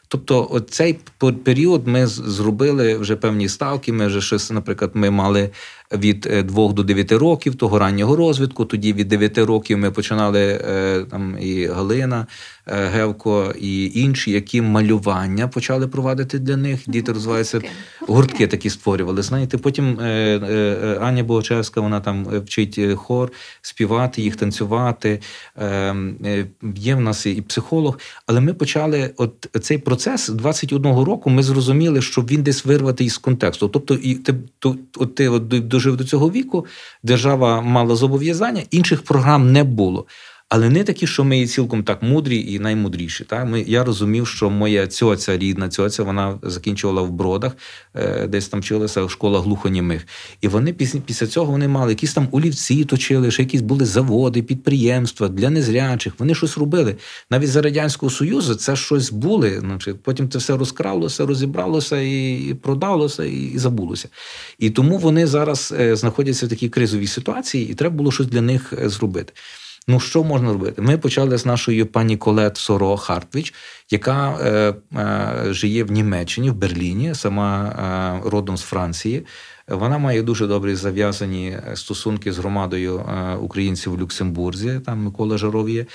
[0.07, 0.99] Тобто, цей
[1.43, 3.93] період ми зробили вже певні ставки.
[3.93, 5.49] Ми вже щось, наприклад, ми мали
[5.97, 8.65] від 2 до 9 років того раннього розвитку.
[8.65, 12.27] Тоді від 9 років ми починали е, там і Галина
[12.67, 16.79] е, Гевко, і інші, які малювання почали провадити для них.
[16.87, 17.61] Діти розвиваються
[18.07, 19.21] гуртки такі створювали.
[19.21, 20.47] Знаєте, потім е, е,
[20.83, 23.31] е, Аня Богачевська, вона там е, вчить е, хор
[23.61, 25.19] співати, їх танцювати.
[25.57, 25.67] Е,
[26.25, 26.45] е,
[26.75, 27.99] є в нас і психолог.
[28.27, 29.92] Але ми почали от цей процес
[30.29, 31.29] 21 року.
[31.29, 33.67] Ми зрозуміли, що він десь вирвати із контексту.
[33.67, 36.65] Тобто, і ти, то, от ти от дожив до цього віку,
[37.03, 40.05] держава мала зобов'язання, інших програм не було.
[40.55, 43.23] Але не такі, що ми цілком так мудрі і наймудріші.
[43.23, 43.45] Так?
[43.45, 47.51] Ми, я розумів, що моя цьоця, рідна цьоця, вона закінчувала в бродах,
[47.95, 50.07] е, десь там вчилася школа глухонімих.
[50.41, 54.43] І вони після, після цього вони мали якісь там олівці точили, ще якісь були заводи,
[54.43, 56.13] підприємства для незрячих.
[56.19, 56.95] Вони щось робили.
[57.29, 59.59] Навіть за Радянського Союзу це щось були.
[59.59, 64.09] Значить, потім це все розкралося, розібралося і, продалося, і, і забулося.
[64.59, 68.41] І тому вони зараз е, знаходяться в такій кризовій ситуації, і треба було щось для
[68.41, 69.33] них е, зробити.
[69.87, 70.81] Ну, що можна робити?
[70.81, 73.53] Ми почали з нашою пані Колет Соро Хартвіч,
[73.89, 77.69] яка е, е, живе в Німеччині, в Берліні, сама
[78.25, 79.25] е, родом з Франції.
[79.67, 84.79] Вона має дуже добрі зав'язані стосунки з громадою е, українців в Люксембурзі.
[84.85, 85.85] Там Микола Жаров є е,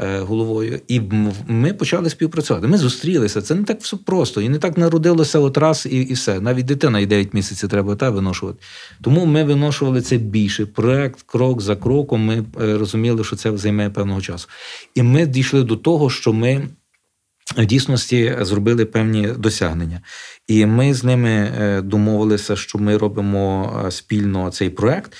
[0.00, 0.80] головою.
[0.88, 1.00] І
[1.48, 2.66] ми почали співпрацювати.
[2.66, 3.42] Ми зустрілися.
[3.42, 4.40] Це не так все просто.
[4.40, 6.40] І не так народилося от раз і, і все.
[6.40, 8.58] Навіть дитина і 9 місяців треба та виношувати.
[9.02, 10.66] Тому ми виношували це більше.
[10.66, 12.24] Проект, крок за кроком.
[12.24, 14.48] Ми е, розуміли, що це займе певного часу.
[14.94, 16.68] І ми дійшли до того, що ми.
[17.56, 20.00] В дійсності зробили певні досягнення,
[20.46, 25.12] і ми з ними е, домовилися, що ми робимо е, спільно цей проект.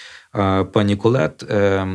[0.73, 1.87] Пані Колет, е,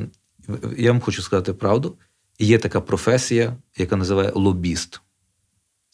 [0.77, 1.97] я вам хочу сказати правду.
[2.39, 5.01] Є така професія, яка називає лобіст.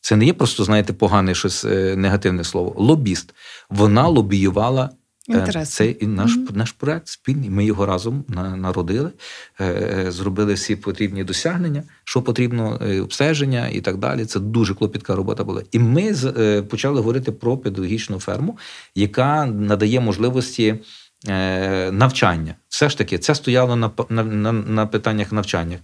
[0.01, 2.75] Це не є просто, знаєте, погане щось е, негативне слово.
[2.77, 3.33] Лобіст.
[3.69, 4.89] Вона лобіювала
[5.29, 5.65] е, Інтересно.
[5.65, 6.47] цей наш, Мгм.
[6.53, 7.49] наш проект спільний.
[7.49, 8.25] Ми його разом
[8.57, 9.11] народили,
[9.61, 14.25] е, зробили всі потрібні досягнення, що потрібно, обстеження і так далі.
[14.25, 15.63] Це дуже клопітка робота була.
[15.71, 16.13] І ми
[16.69, 18.57] почали говорити про педагогічну ферму,
[18.95, 20.79] яка надає можливості.
[21.27, 25.79] Е, Навчання, все ж таки, це стояло на на, на, питаннях навчання.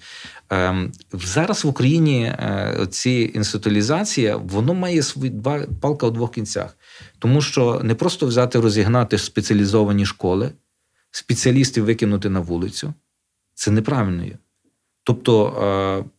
[0.50, 6.78] Ем, зараз в Україні е, ці інституалізація, воно має свої два палка у двох кінцях.
[7.20, 10.52] Тому що не просто взяти розігнати спеціалізовані школи,
[11.12, 12.94] спеціалістів викинути на вулицю,
[13.54, 14.26] це неправильно.
[15.04, 16.17] Тобто е,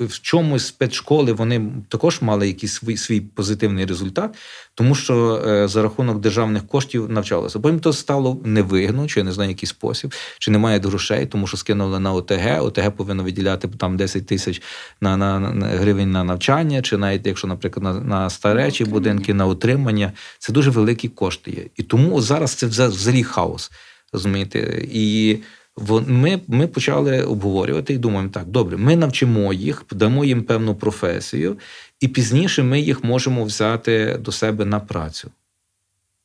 [0.00, 4.36] в чомусь спецшколи вони також мали якийсь свій, свій позитивний результат,
[4.74, 7.60] тому що е, за рахунок державних коштів навчалося.
[7.60, 11.56] Потім то стало невигідно, чи я не знаю, який спосіб, чи немає грошей, тому що
[11.56, 12.62] скинули на ОТГ.
[12.62, 14.62] ОТГ повинно виділяти там 10 тисяч
[15.00, 19.46] на, на, на гривень на навчання, чи навіть якщо, наприклад, на, на старечі будинки, на
[19.46, 21.64] утримання, це дуже великі кошти є.
[21.76, 23.70] І тому зараз це взагалі хаос.
[24.12, 24.86] Розумієте?
[24.92, 25.38] І
[26.06, 31.58] ми, ми почали обговорювати і думаємо, так, добре, ми навчимо їх, дамо їм певну професію,
[32.00, 35.30] і пізніше ми їх можемо взяти до себе на працю.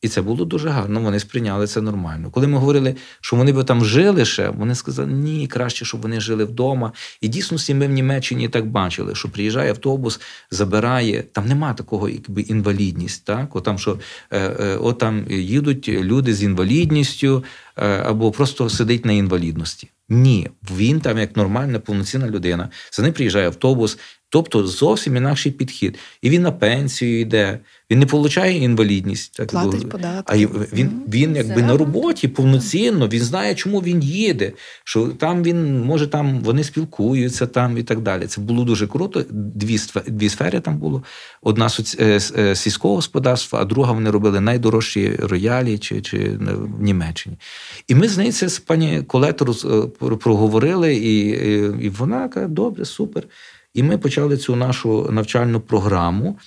[0.02, 2.32] І це було дуже гарно, вони сприйняли це нормально.
[2.32, 6.22] Коли ми говорили, що вони би там жили ще, вони сказали, ні, краще, щоб вони
[6.22, 6.92] жили вдома.
[7.22, 10.20] І дійсності ми в Німеччині так бачили, що приїжджає автобус,
[10.52, 13.26] забирає, там нема такого, якби інвалідність.
[13.26, 13.56] Так?
[13.56, 14.00] От там, що
[14.32, 17.44] е, е, от там їдуть люди з інвалідністю
[17.78, 19.90] е, або просто сидить на інвалідності.
[20.10, 22.70] Ні, він там як нормальна, повноцінна людина.
[22.92, 25.98] За ним приїжджає автобус, тобто зовсім інакший підхід.
[26.22, 27.60] І він на пенсію йде,
[27.92, 29.34] він не отримує інвалідність.
[29.34, 30.24] Так, Платить бо- податки.
[30.26, 30.38] а
[30.76, 34.52] він, він якби на роботі повноцінно, він знає, чому він їде,
[34.84, 38.28] що там він може там вони спілкуються там і так далі.
[38.28, 39.24] Це було дуже круто.
[39.30, 41.04] Дві дві сфери там було.
[41.42, 41.68] Одна
[42.00, 47.38] е, е, сільського господарства, а друга вони робили найдорожчі роялі чи, чи в Німеччині.
[47.88, 51.28] І ми з нею це з пані Колет роз- е, про- проговорили, і,
[51.86, 53.24] і вона каже: добре, супер.
[53.74, 56.38] І ми почали цю нашу навчальну програму.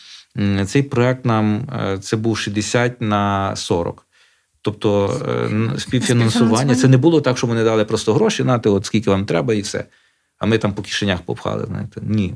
[0.67, 4.07] Цей проект нам е, це був 60 на 40.
[4.63, 5.79] Тобто е, співфінансування.
[5.79, 6.75] Співфінансування.
[6.75, 9.61] Це не було так, що вони дали просто гроші, нати, от скільки вам треба, і
[9.61, 9.85] все.
[10.39, 11.65] А ми там по кишенях попхали.
[11.67, 12.01] Знаєте.
[12.05, 12.35] Ні.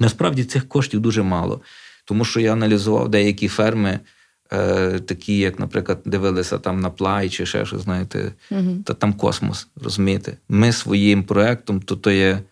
[0.00, 1.60] Насправді цих коштів дуже мало.
[2.04, 4.00] Тому що я аналізував деякі ферми,
[4.52, 8.82] е, такі, як, наприклад, дивилися там на плай чи ще щось, знаєте, Мгм.
[8.82, 10.36] та там космос, розумієте?
[10.48, 12.42] Ми своїм проектом, то то є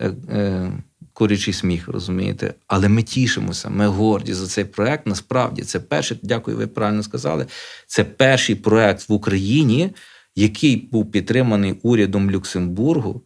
[0.00, 0.72] е, е,
[1.18, 2.54] курячий сміх, розумієте?
[2.66, 5.06] Але ми тішимося, ми горді за цей проект.
[5.06, 7.46] Насправді, це перший, дякую, ви правильно сказали.
[7.86, 9.90] Це перший проект в Україні,
[10.34, 13.22] який був підтриманий урядом Люксембургу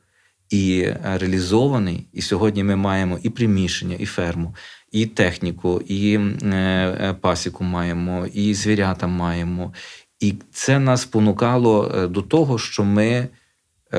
[0.51, 2.07] і е, реалізований.
[2.13, 4.55] І сьогодні ми маємо і приміщення, і ферму,
[4.93, 9.75] і техніку, і е, е, пасіку маємо, і звірята маємо.
[10.21, 13.29] І це нас спонукало е, до того, що ми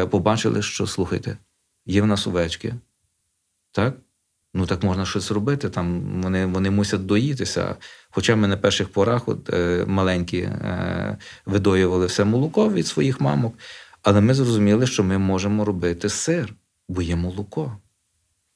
[0.10, 1.38] побачили, що слухайте,
[1.86, 2.74] є в нас овечки,
[3.74, 3.98] так?
[4.54, 5.70] Ну так можна щось робити.
[5.70, 7.76] Там вони, вони мусять доїтися.
[8.10, 13.54] Хоча ми на перших порах, от, е, маленькі, е, видоювали все молоко від своїх мамок,
[14.02, 16.54] але ми зрозуміли, що ми можемо робити сир,
[16.90, 17.78] бо є молоко.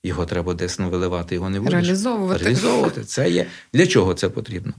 [0.04, 1.74] Його треба десь ну, виливати, його не будеш.
[1.74, 2.44] Реалізовувати.
[2.44, 3.04] Реалізовувати.
[3.04, 3.48] Це є.
[3.74, 4.74] Для чого це потрібно?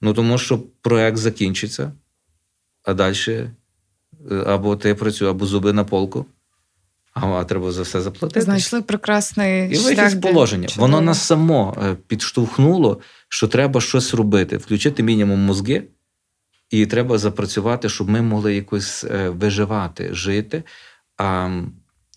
[0.00, 1.92] Ну тому що проект закінчиться,
[2.82, 3.14] а далі
[4.30, 6.26] е, або ти працюєш, або зуби на полку,
[7.14, 8.40] а, треба за все заплатити.
[8.40, 10.10] Знайшли прекрасний І шлях.
[10.10, 10.68] з положення.
[10.68, 10.86] Чудово.
[10.86, 15.82] Воно нас само е, підштовхнуло, що треба щось робити, включити мінімум мозги,
[16.70, 20.62] і треба запрацювати, щоб ми могли якось е, виживати, жити.
[21.16, 21.60] А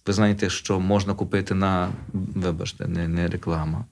[0.06, 3.86] ви знаєте, що можна купити на, вибачте, не, не реклама.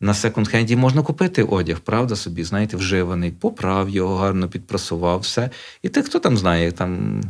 [0.00, 5.50] На секонд-хенді можна купити одяг, правда собі, знаєте, вживаний, поправ його, гарно підпрасував, все.
[5.82, 7.20] І ти хто там знає, там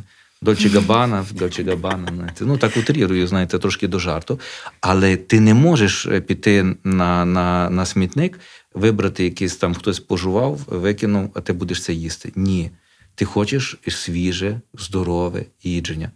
[0.42, 2.44] Дольче Габана, Дольче Габана, знаєте.
[2.44, 4.40] ну так утрірую, знаєте, трошки до жарту.
[4.80, 8.40] Але ти не можеш е, піти на, на, на смітник,
[8.74, 12.32] вибрати якийсь там хтось пожував, викинув, а ти будеш це їсти.
[12.36, 12.70] Ні.
[13.14, 16.10] Ти хочеш свіже, здорове їдження.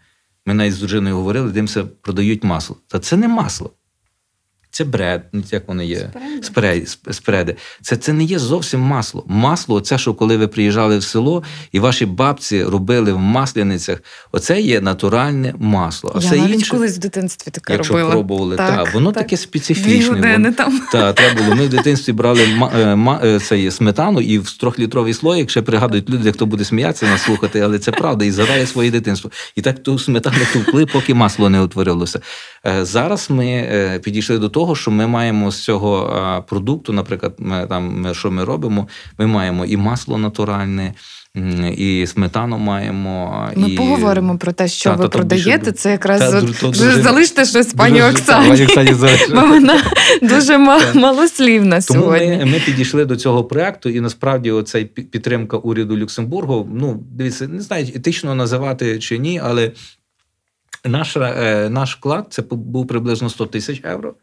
[0.46, 2.76] Ми навіть з дружиною говорили, дивимося, продають масло.
[2.86, 3.70] Та це не масло.
[4.76, 6.10] Це бред, ну, як воно є.
[6.42, 6.42] Спреди.
[6.42, 6.86] Спреди.
[7.12, 7.56] спреди.
[7.82, 9.24] Це, це не є зовсім масло.
[9.26, 14.02] Масло, це, що коли ви приїжджали в село, і ваші бабці робили в масляницях,
[14.32, 16.12] оце є натуральне масло.
[16.14, 18.10] А Я все навіть інше, колись в дитинстві таке якщо робила.
[18.10, 19.22] пробували, Так, та, воно так.
[19.22, 20.14] таке Дві специфічне.
[20.14, 20.80] години воно- там.
[20.92, 21.54] та, треба було.
[21.56, 25.62] Ми в дитинстві брали ма, е, ма, е, це сметану і в трьохлітровий слоїк ще
[25.62, 29.30] пригадують люди, хто буде сміятися нас слухати, але це правда, і згадає своє дитинство.
[29.54, 32.20] І так ту сметану товкли, поки масло не утворилося.
[32.66, 37.66] Е, Зараз ми підійшли до того, що ми маємо з цього е, продукту, наприклад, ми,
[37.68, 38.88] там, ми, що ми робимо,
[39.18, 40.94] ми маємо і масло натуральне,
[41.76, 43.44] і сметану маємо.
[43.56, 43.76] Ми і...
[43.76, 45.70] поговоримо про те, що Та, ви та, продаєте.
[45.70, 48.64] ду- Це якраз та, от, ду- дуже- залиште щось пані Дуже- Оксані.
[48.64, 48.92] Оксані.
[49.34, 49.82] Бо вона
[50.22, 52.28] дуже ма- малослівна Тому сьогодні.
[52.28, 56.68] ми, ми підійшли до цього проекту, і насправді пі- підтримка уряду Люксембургу.
[56.74, 59.72] Ну, дивіться, не знаю, етично називати чи ні, але
[60.84, 64.14] наш, е, наш вклад це був приблизно 100 тисяч євро.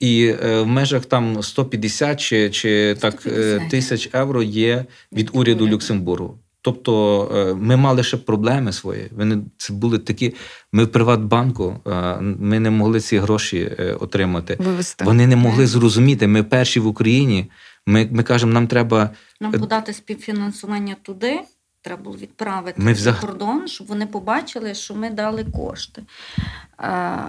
[0.00, 3.70] І е, в межах там 150 чи, чи так е, 150.
[3.70, 5.68] тисяч євро є від уряду.
[5.68, 6.38] Люксембургу.
[6.66, 9.10] Тобто е, ми мали ще проблеми свої.
[9.16, 10.34] Вони це були такі.
[10.72, 14.56] Ми в Приватбанку, е, ми не могли ці гроші е, отримати.
[14.58, 15.04] Вивести.
[15.04, 16.26] Вони не могли зрозуміти.
[16.26, 17.50] Ми перші в Україні.
[17.86, 19.10] Ми, ми кажемо, нам треба.
[19.40, 21.40] Нам Е, подати співфінансування туди.
[21.82, 26.02] Треба було відправити Ми за кордон, щоб вони побачили, що ми дали кошти.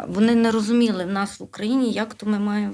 [0.08, 2.74] Вони не розуміли в нас в Україні, як то ми маємо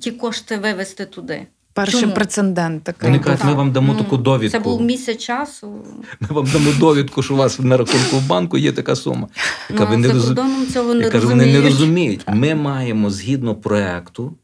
[0.00, 1.46] ті кошти вивезти туди.
[1.72, 2.14] Перший Чому?
[2.14, 3.08] прецедент такий.
[3.08, 4.58] Вони Так, кажуть, ми вам дамо ну, таку довідку.
[4.58, 5.84] Це був місяць часу.
[6.20, 9.28] Ми вам дамо довідку, що у вас на рахунку в банку є така сума.
[9.70, 11.30] Яка Ну, ви не кордоном цього не Я розуміють.
[11.30, 12.24] вони не розуміють.
[12.28, 14.36] Ми маємо згідно проекту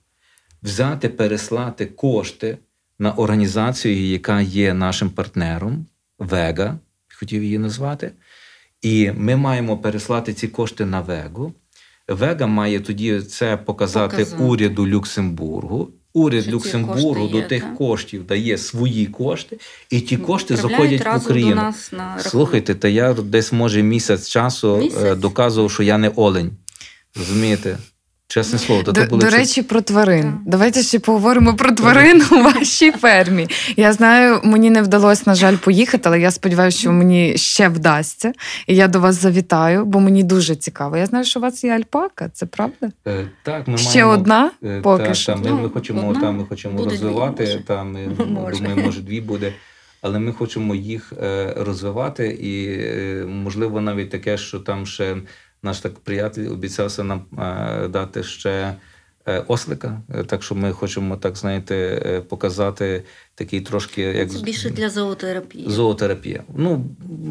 [0.62, 2.58] взяти, переслати кошти
[2.98, 5.86] на організацію, яка є нашим партнером,
[6.18, 6.78] Вега,
[7.18, 8.12] хотів її назвати.
[8.82, 11.52] І ми маємо переслати ці кошти на Вегу.
[12.08, 14.44] Вега має тоді це показати, Показати.
[14.44, 15.88] уряду Люксембургу.
[16.14, 17.74] Уряд Що Люксембургу до є, тих так?
[17.78, 19.58] коштів дає свої кошти,
[19.90, 21.54] і ті кошти заходять в Україну.
[21.54, 22.18] Нас на.
[22.18, 25.02] Слухайте, та я десь може місяць часу Місяць?
[25.04, 26.50] е, доказував, що я не олень.
[27.16, 27.78] Розумієте?
[28.32, 30.22] Чесне слово, та До, були до речі, про тварин.
[30.22, 30.32] Так.
[30.46, 33.48] Давайте ще поговоримо про тварин у вашій фермі.
[33.76, 38.32] Я знаю, мені не вдалося, на жаль, поїхати, але я сподіваюся, що мені ще вдасться.
[38.66, 40.96] І я до вас завітаю, бо мені дуже цікаво.
[40.96, 42.90] Я знаю, що у вас є альпака, це правда?
[43.06, 44.50] Е, так, ми ще маємо, одна?
[44.64, 45.32] е, поки та, що.
[45.32, 47.62] та, ми, Ну, ми хочемо, одна, та, ми хочемо дві, розвивати.
[47.68, 47.84] може.
[47.84, 48.56] Ми Може.
[48.58, 49.52] думаємо, може дві буде.
[50.02, 55.16] Але ми хочемо їх е, розвивати, і е, можливо навіть таке, що там ще
[55.62, 58.74] наш так приятель обіцявся нам е, дати ще
[59.28, 60.00] е, ослика.
[60.14, 63.02] Е, Так що ми хочемо, так знаєте, показати
[63.34, 65.64] такий трошки як Це більше для зоотерапії.
[65.70, 66.42] Зоотерапія.
[66.56, 66.84] Ну,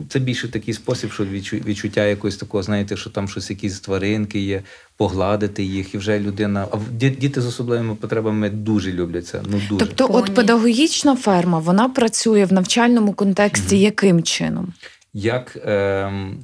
[0.10, 4.40] це більше такий спосіб, що відчу- відчуття якогось такого, знаєте, що там щось якісь тваринки
[4.40, 4.62] є,
[4.98, 6.68] погладити їх, і вже людина.
[6.72, 9.42] А в- діти з особливими потребами дуже люблять це.
[9.50, 9.86] Ну дуже.
[9.86, 14.74] Тобто, от педагогічна ферма вона працює в навчальному контексті яким чином?
[15.14, 15.72] Як е,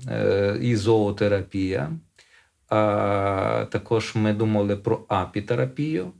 [0.09, 1.91] е, і зоотерапія,
[2.69, 6.11] А, також ми думали про апітерапію.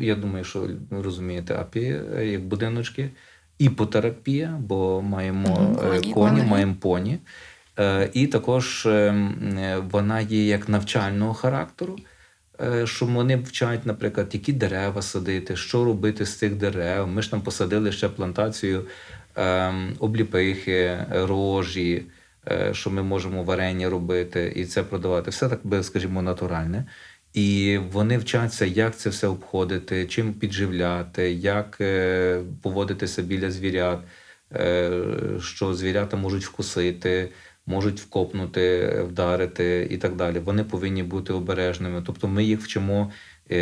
[0.00, 3.10] Я думаю, що розумієте, апі е, як будиночки,
[3.58, 6.12] іпотерапія, бо маємо е, коні.
[6.12, 7.18] коні, маємо поні.
[7.78, 11.96] Е, І також е, е, вона є як навчального характеру,
[12.84, 17.08] що вони вчать, наприклад, які дерева садити, що робити з цих дерев.
[17.08, 18.86] Ми ж там посадили ще плантацію ем,
[19.98, 22.02] обліпихи, рожі,
[22.50, 25.30] е, що ми можемо варення робити і це продавати.
[25.30, 26.84] Все так би, скажімо, натуральне.
[27.34, 33.98] І вони вчаться, як це все обходити, чим підживляти, як е, поводитися біля звірят,
[34.52, 34.90] е,
[35.40, 37.28] що звірята можуть вкусити,
[37.66, 40.38] можуть вкопнути, вдарити і так далі.
[40.38, 42.02] Вони повинні бути обережними.
[42.06, 43.12] Тобто ми їх вчимо,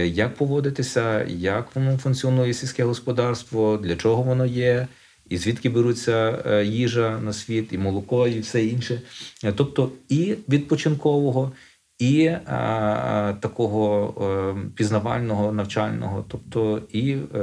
[0.04, 4.86] як поводитися, як воно функціонує сільське господарство, для чого воно є,
[5.28, 9.00] і звідки беруться е, їжа на світ, і молоко, і все інше.
[9.44, 11.52] Е, Тобто і відпочинкового,
[11.98, 14.14] і а, а, такого
[14.56, 17.38] е, пізнавального, навчального, тобто і е,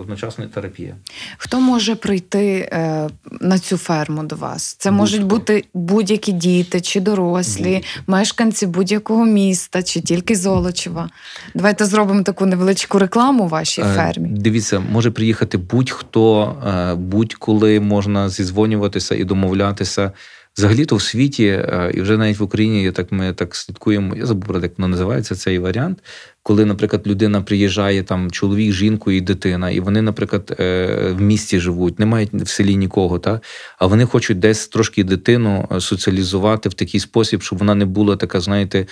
[0.00, 0.96] одночасно терапія.
[1.38, 3.08] Хто може прийти е,
[3.40, 4.76] на цю ферму до вас?
[4.78, 5.36] Це можуть Будь-хто.
[5.36, 8.12] бути будь-які діти чи дорослі, Будь-хто.
[8.12, 11.08] мешканці будь-якого міста, чи тільки Золочева.
[11.54, 14.28] Давайте зробимо таку невеличку рекламу вашій Е, фермі.
[14.28, 20.12] Дивіться, може приїхати будь-хто, е, будь-коли можна зізвонюватися і домовлятися.
[20.58, 24.16] Взагалі-то в світі, е, і вже навіть в Україні, я так ми так слідкуємо.
[24.16, 25.98] Я забув про як воно називається цей варіант,
[26.42, 31.60] коли, наприклад, людина приїжджає там чоловік, жінку і дитина, і вони, наприклад, е, в місті
[31.60, 33.40] живуть, не мають в селі нікого, та
[33.78, 38.16] а вони хочуть десь трошки дитину е, соціалізувати в такий спосіб, щоб вона не була
[38.16, 38.86] така, знаєте.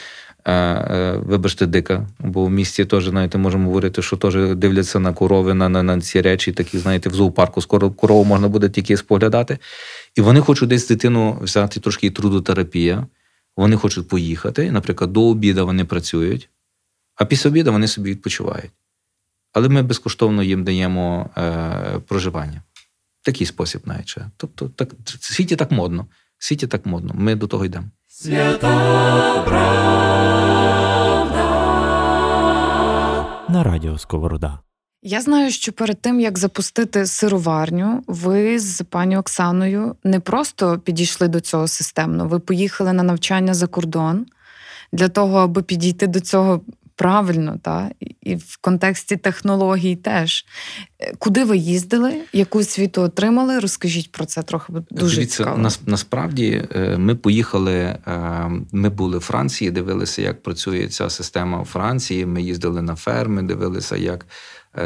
[0.47, 5.55] Е, Вибачте, дика, бо в місті теж, знаєте, можемо говорити, що теж дивляться на корови,
[5.55, 9.59] на, на, на ці речі, такі, знаєте, в зоопарку скоро корову можна буде тільки споглядати.
[10.15, 13.07] І вони хочуть десь дитину взяти трошки трудотерапія.
[13.57, 14.71] Вони хочуть поїхати.
[14.71, 16.49] Наприклад, до обіду вони працюють,
[17.15, 18.71] а після обіду вони собі відпочивають.
[19.53, 22.63] Але ми безкоштовно їм даємо е, проживання.
[23.23, 24.17] Такий спосіб навіть.
[24.37, 26.07] Тобто, так, в світі так модно.
[26.39, 27.15] В світі так модно.
[27.15, 27.87] Ми до того йдемо.
[33.49, 34.59] На радіо Сковорода.
[35.03, 41.29] Я знаю, що перед тим як запустити сироварню, ви з пані Оксаною не просто підійшли
[41.29, 44.27] до цього системно, ви поїхали на навчання за кордон
[44.93, 46.61] для того, аби підійти до цього
[46.97, 47.91] правильно, та
[48.21, 50.45] і в контексті технологій теж.
[51.01, 52.15] Е, Куди ви їздили?
[52.33, 53.59] Яку освіту отримали?
[53.59, 55.59] Розкажіть про це трохи дуже Дивіться, цікаво.
[55.59, 57.99] нас, насправді е, ми поїхали, е,
[58.73, 62.27] ми були в Франції, дивилися, як працює ця система у Франції.
[62.27, 64.27] Ми їздили на ферми, дивилися, як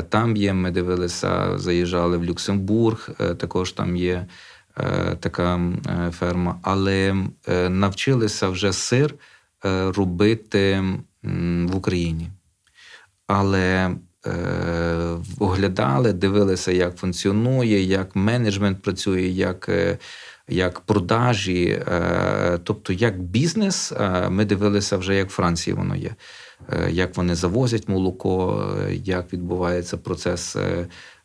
[0.08, 0.52] там є.
[0.52, 4.26] Ми дивилися, заїжджали в Люксембург, також там є
[5.20, 5.60] така
[6.18, 6.58] ферма.
[6.62, 7.16] Але
[7.68, 9.14] навчилися вже сир
[9.96, 10.84] робити
[11.22, 12.30] в Україні.
[13.26, 13.96] Але
[14.26, 14.32] е,
[15.38, 19.98] оглядали, дивилися, як функціонує, як менеджмент працює, як, е,
[20.48, 26.14] як продажі, е, тобто як бізнес, е, ми дивилися вже, як в Франції воно є.
[26.72, 30.56] Е, Як вони завозять молоко, е, як відбувається процес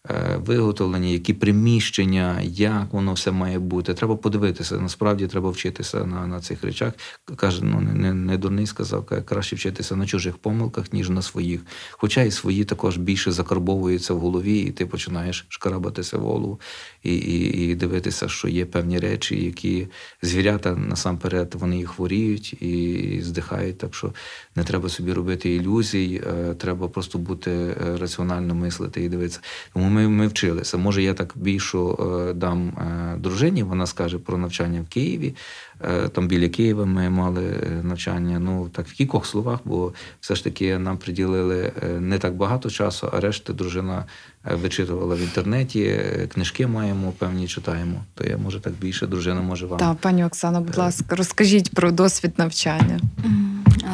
[0.10, 3.93] е, виготовлення, які приміщення, як воно все має бути.
[3.93, 4.78] Треба подивитися.
[4.78, 6.93] Насправді треба вчитися на, на цих речах.
[7.36, 11.62] Каже, ну не, не дурний сказав, краще вчитися на чужих помилках, ніж на своїх.
[11.91, 16.60] Хоча і свої також більше закарбовуються в голові, і ти починаєш шкарабатися в голову
[17.06, 19.88] і, і, і дивитися, що є певні речі, які
[20.22, 23.78] звірята насамперед вони і хворіють і здихають.
[23.78, 24.14] Так що
[24.56, 29.39] не треба собі робити ілюзій, е, треба просто бути е, раціонально мислити і дивитися.
[29.74, 30.78] Тому ми, ми вчилися.
[30.78, 31.97] Може, я так більшу
[32.30, 35.36] е, дам е, дружині, вона скаже про навчання в Києві.
[35.84, 38.39] Е, Там біля Києва ми мали е, навчання.
[38.39, 42.69] Ну так в кількох словах, бо все ж таки нам приділили е, не так багато
[42.69, 44.05] часу, а решти дружина
[44.51, 46.01] вичитувала в інтернеті,
[46.34, 48.03] книжки маємо, певні читаємо.
[48.13, 49.80] То я може так більше дружина може вам.
[49.80, 52.99] Так, пані Оксана, будь ласка, розкажіть про досвід навчання.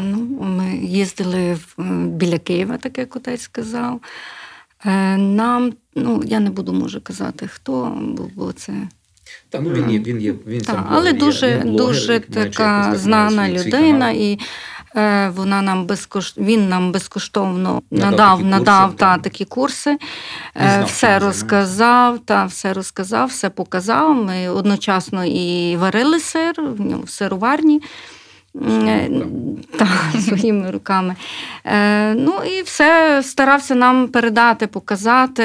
[0.01, 1.57] Ну, ми їздили
[2.05, 4.01] біля Києва, так як отець сказав.
[5.17, 8.01] Нам, ну я не буду може казати, хто,
[8.35, 8.73] бо це
[9.49, 14.39] Та, ну, він є, він є, він сам але дуже, дуже така знана людина, і
[14.95, 16.37] е, вона нам безкош...
[16.37, 19.99] він нам безкоштовно Надав надав, такі надав, курси, та, та такі курси, е,
[20.55, 24.15] знав, все розказав, та, все розказав, все показав.
[24.15, 27.81] Ми одночасно і варили сир в ньому в сироварні.
[28.55, 29.09] Е,
[29.79, 29.87] Так,
[30.21, 31.15] своїми руками.
[31.65, 35.43] Е, ну і все старався нам передати, показати,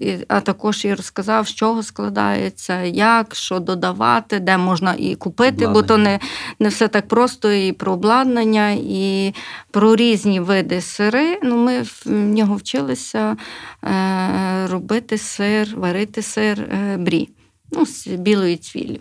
[0.00, 5.66] і- а також і розказав, з чого складається, як, що додавати, де можна і купити,
[5.66, 6.18] бо то не,
[6.60, 9.34] не все так просто, і про обладнання, і
[9.70, 11.38] про різні види сири.
[11.42, 13.36] Ну, ми в нього вчилися
[13.84, 17.28] е, робити сир, варити сир е, брі,
[17.72, 18.98] ну, з білою цвіллю.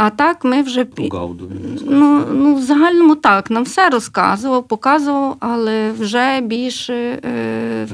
[0.00, 1.50] А так ми вже пі- Гауду.
[1.86, 6.94] Ну, ну, в загальному так, нам все розказував, показував, але вже більше,
[7.24, 7.86] е,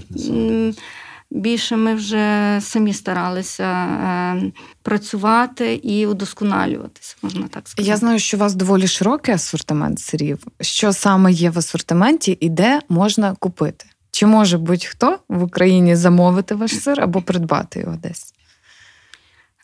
[1.30, 4.52] більше ми вже самі старалися е,
[4.82, 7.88] працювати і удосконалюватися, можна так сказати.
[7.90, 10.38] Я знаю, що у вас доволі широкий асортимент сирів.
[10.60, 13.86] Що саме є в асортименті і де можна купити?
[14.10, 18.33] Чи може будь-хто в Україні замовити ваш сир або придбати його десь?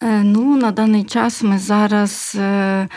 [0.03, 2.88] Е, Ну, на даний час ми зараз е,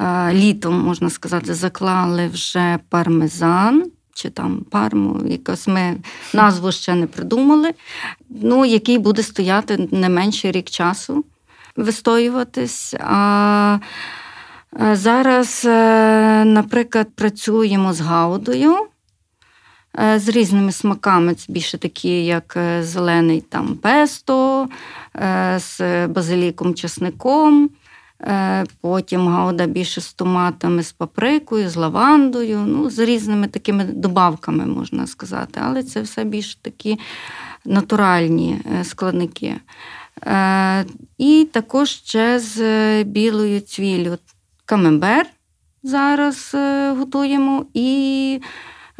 [0.00, 3.90] е, літом, можна сказати, заклали вже пармезан.
[4.14, 5.96] Чи там парму, якось ми
[6.34, 7.74] назву ще не придумали.
[8.28, 11.24] Ну, який буде стояти не менше рік часу,
[11.76, 12.94] вистоюватись.
[13.00, 13.78] А
[14.92, 15.62] зараз,
[16.44, 18.76] наприклад, працюємо з гаудою,
[20.16, 21.34] з різними смаками.
[21.34, 24.68] Це більше такі, як зелений там песто,
[25.58, 27.70] з базиліком, чесником.
[28.22, 34.66] Е, Потім гауда більше з томатами, з паприкою, з лавандою, ну, з різними такими добавками,
[34.66, 35.60] можна сказати.
[35.64, 36.98] Але це все більш такі
[37.64, 39.54] натуральні е, складники.
[40.26, 40.84] Е,
[41.18, 44.18] І також ще з е, білою цвіллю
[44.64, 45.26] камембер
[45.82, 48.40] зараз е, готуємо, і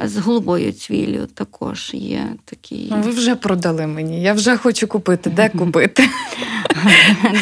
[0.04, 2.86] з голубою цвіллю також є такі.
[2.90, 4.22] Ну, ви вже продали мені.
[4.22, 5.30] Я вже хочу купити.
[5.30, 6.08] Де купити?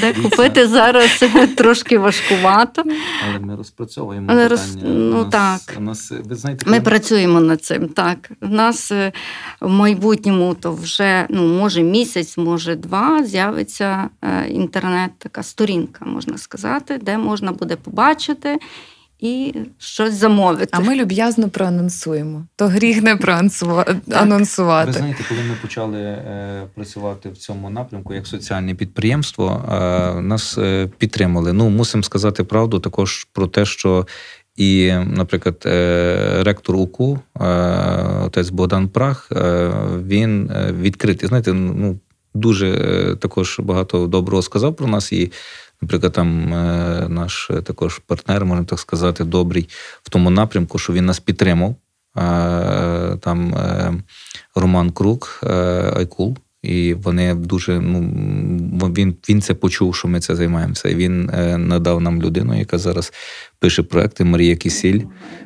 [0.00, 1.24] Де купити зараз
[1.56, 2.82] трошки важкувато.
[3.28, 4.68] Але ми розпрацьовуємо Але питання.
[4.82, 5.80] роз- ну, нас, так.
[5.80, 7.88] Нас, ви знаєте, Ми коли- працюємо над цим.
[7.88, 9.12] Так, в нас е,
[9.60, 16.38] в майбутньому то вже ну може місяць, може два з'явиться е, інтернет, така сторінка, можна
[16.38, 18.58] сказати, де можна буде побачити
[19.20, 20.68] і щось замовити.
[20.72, 22.46] А ми люб'язно проанонсуємо.
[22.56, 23.96] То гріх не проанонсува-
[24.86, 30.58] Ви знаєте, коли ми почали е, працювати в цьому напрямку як соціальне підприємство, е, нас
[30.58, 31.52] е, підтримали.
[31.52, 34.06] Ну, мусимо сказати правду також про те, що
[34.56, 37.44] і, наприклад, е, ректор УКУ, е,
[38.24, 39.70] отець Богдан Прах, е,
[40.06, 41.28] він е, відкритий.
[41.28, 41.98] Знаєте, ну
[42.34, 45.12] дуже е, також багато доброго сказав про нас.
[45.12, 45.32] І,
[45.82, 49.68] наприклад, там е, наш е, також партнер, можна так сказати, добрий
[50.02, 51.74] в тому напрямку, що він нас підтримав.
[52.16, 53.54] Е, Там
[54.54, 55.40] Роман Крук,
[55.96, 56.36] Айкул.
[56.66, 58.00] І вони дуже ну
[58.96, 60.88] він, він це почув, що ми це займаємося.
[60.88, 63.12] І він е, надав нам людину, яка зараз
[63.58, 65.00] пише проекти Марія Кісіль,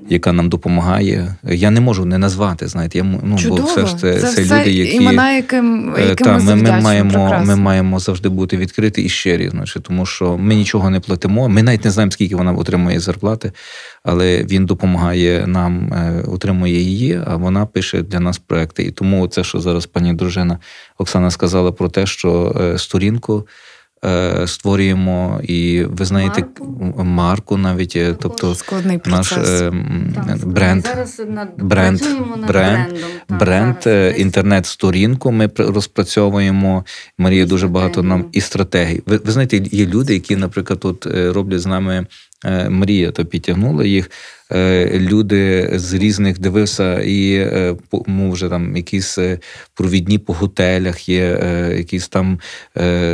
[0.09, 1.35] яка нам допомагає.
[1.45, 2.69] Я не можу не назвати.
[2.69, 3.61] Знаєте, я ну Чудово.
[3.61, 6.57] бо все ж це, це, це все люди, які імена, яким, Е, яким та, ми,
[6.57, 7.47] ми, ми, маємо, прекрасно.
[7.47, 11.49] ми маємо завжди бути відкриті і щирі, значить, тому що ми нічого не платимо.
[11.49, 13.53] Ми навіть не знаємо, скільки вона отримує зарплати,
[14.03, 18.83] але він допомагає нам, е, отримує її, а вона пише для нас проекти.
[18.83, 20.59] І тому це, що зараз пані дружина
[20.99, 23.47] Оксана сказала про те, що е, сторінку.
[24.05, 27.05] е, Створюємо і ви знаєте Марку.
[27.05, 29.61] марку навіть, е, тобто Складний наш процес.
[29.63, 29.71] е,
[30.45, 30.87] бренд.
[30.87, 33.11] Зараз над, бренд, над бренд, брендом.
[33.27, 36.85] Так, бренд, зараз інтернет-сторінку ми розпрацьовуємо.
[37.19, 39.03] Марія дуже багато нам і стратегій.
[39.07, 42.07] Ви, ви знаєте, є люди, які, наприклад, тут роблять з нами
[42.45, 44.11] е, Марія, то підтягнула їх.
[44.53, 47.77] Е, Люди з різних дивився, і е,
[48.07, 49.19] ну, вже там якісь
[49.75, 51.41] провідні по готелях є,
[51.77, 52.41] якісь там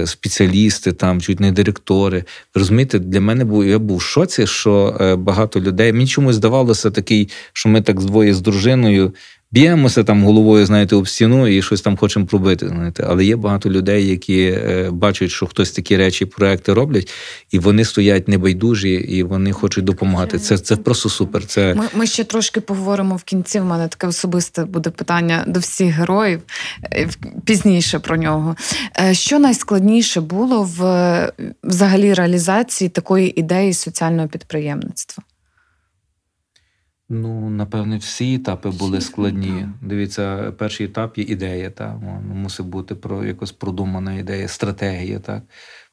[0.05, 2.24] спеціалісти, там чуть не директори.
[2.55, 5.93] Розумієте, для мене був я був в шоці, що багато людей.
[5.93, 9.12] Мені чомусь здавалося такий, що ми так двоє з дружиною.
[9.57, 12.69] Б'ємося там головою, знаєте, об стіну і щось там хочемо пробити.
[12.69, 17.13] Знаєте, але є багато людей, які е, бачать, що хтось такі речі, проекти роблять,
[17.51, 20.39] і вони стоять небайдужі, і вони хочуть допомагати.
[20.39, 21.47] Це, це просто супер.
[21.47, 23.61] Це Ми, ми ще трошки поговоримо в кінці.
[23.61, 26.41] В мене таке особисте буде питання до всіх героїв
[26.93, 27.09] е,
[27.45, 28.57] пізніше про нього.
[29.01, 31.33] Е, Що найскладніше було в
[31.65, 35.25] взагалі реалізації такої ідеї соціального підприємництва?
[37.09, 39.69] Ну, напевне, всі етапи були складні.
[39.83, 41.97] Дивіться, перший етап є ідея, та
[42.35, 45.43] мусить бути про якось продумана ідея, стратегія, так.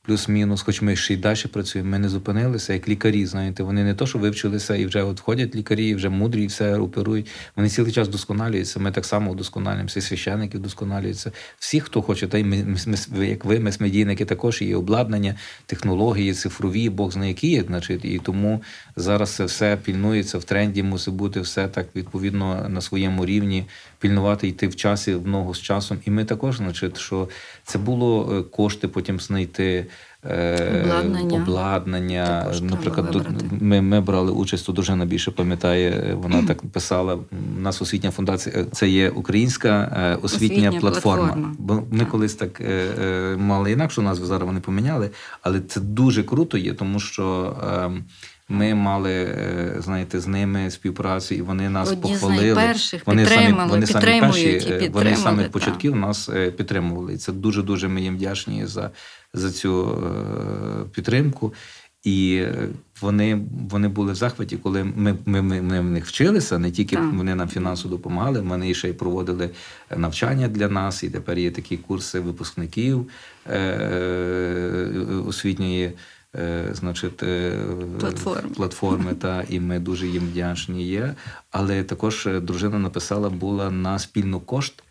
[0.05, 3.93] Плюс-мінус, хоч ми ще й далі працюємо, ми не зупинилися, як лікарі, знаєте, вони не
[3.93, 7.29] то, що вивчилися і вже от ходять лікарі, і вже мудрі, і все оперують.
[7.55, 8.79] Вони цілий час вдосконалюються.
[8.79, 11.31] Ми так само вдосконалюємося, і священники вдосконалюються.
[11.59, 12.77] Всі, хто хоче, та й ми,
[13.11, 15.35] ми, як ви, ми медійники також є обладнання,
[15.65, 18.61] технології, цифрові, Бог знає які є, значить, і тому
[18.95, 23.65] зараз це все пільнується в тренді, мусить бути все так відповідно на своєму рівні,
[24.07, 25.97] пільнувати, йти в часі в ногу з часом.
[26.05, 27.29] І ми також, значить, що
[27.63, 29.85] це було е, кошти потім знайти.
[30.25, 31.37] е, Обладнання.
[31.41, 32.51] обладнання.
[32.61, 33.23] Наприклад, до-
[33.61, 36.13] ми, ми брали участь, то дружина більше пам'ятає.
[36.21, 37.13] Вона так писала.
[37.57, 41.23] У нас освітня фундація е, це є українська е, освітня, Освітня платформа.
[41.27, 41.55] платформа.
[41.59, 42.09] Бо ми Так.
[42.09, 42.65] колись так е,
[43.01, 45.09] е, мали інакшу назву, зараз вони поміняли.
[45.41, 47.55] Але це дуже круто є, тому що.
[47.97, 48.03] е,
[48.53, 52.53] Ми мали, е, знаєте, з ними співпрацю, і вони нас Одні з похвалили.
[52.53, 57.13] найперших вони самі, вони самі перші, е, вони самі початків нас е, підтримували.
[57.13, 58.91] І це дуже дуже ми їм вдячні за,
[59.33, 59.97] за цю
[60.93, 61.53] підтримку.
[62.03, 62.45] І
[63.01, 66.95] вони, вони були в захваті, коли ми, ми, ми, ми в них вчилися, не тільки
[66.95, 67.13] Так.
[67.13, 69.49] вони нам фінансово допомагали, вони ще й проводили
[69.97, 73.09] навчання для нас, і тепер є такі курси випускників
[73.49, 74.89] е,
[75.27, 75.91] освітньої.
[76.35, 77.59] Е, Значить, е,
[77.99, 78.49] Платформи.
[78.49, 81.15] платформи, та і ми дуже їм вдячні є.
[81.51, 84.83] Але також е, дружина написала була на спільну кошт.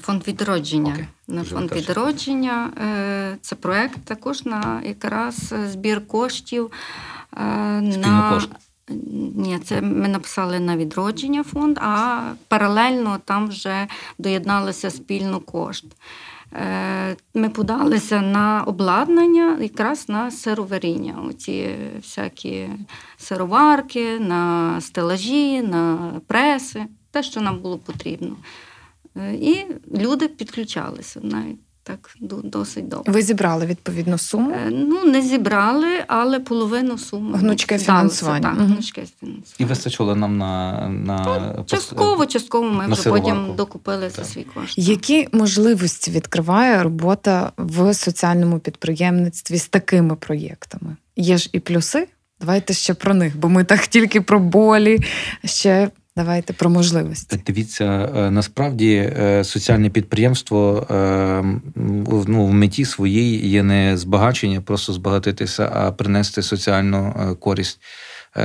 [0.00, 0.92] Фонд відродження.
[0.92, 1.06] Окей.
[1.28, 1.90] На фонд краще.
[1.90, 2.70] відродження
[3.40, 6.70] це проект також на якраз збір коштів.
[7.32, 8.30] Спільну на...
[8.34, 8.48] кошт.
[8.88, 13.86] Ні, це ми написали на відродження фонд, а паралельно там вже
[14.18, 15.84] доєдналися спільно кошт.
[16.52, 21.22] Е, Ми подалися на обладнання якраз на сироваріння.
[21.28, 22.68] Оці всякі
[23.16, 28.36] сироварки, на стелажі, на преси, те, що нам було потрібно.
[29.16, 29.66] Е, І
[29.98, 32.10] люди підключалися навіть так
[32.42, 33.12] досить добре.
[33.12, 34.50] Ви зібрали відповідну суму.
[34.50, 37.38] Е, Ну, не зібрали, але половину суми.
[37.38, 38.40] Гнучке фінансування.
[38.50, 38.66] Так, Мгм.
[38.66, 39.42] гнучке фінансування.
[39.58, 43.28] І вистачило нам на, на пос- Частково, частково ми на вже сироварку.
[43.28, 44.78] потім докупили за свій кошт.
[44.78, 50.96] Які можливості відкриває робота в соціальному підприємництві з такими проєктами?
[51.16, 52.08] Є ж і плюси.
[52.40, 54.98] Давайте ще про них, бо ми так тільки про болі.
[55.44, 57.42] Ще давайте про можливості.
[57.46, 57.84] Дивіться,
[58.16, 61.44] е, насправді е, соціальне підприємство е,
[62.26, 67.80] ну, в меті своїй є не збагачення, просто збагатитися, а принести соціальну користь.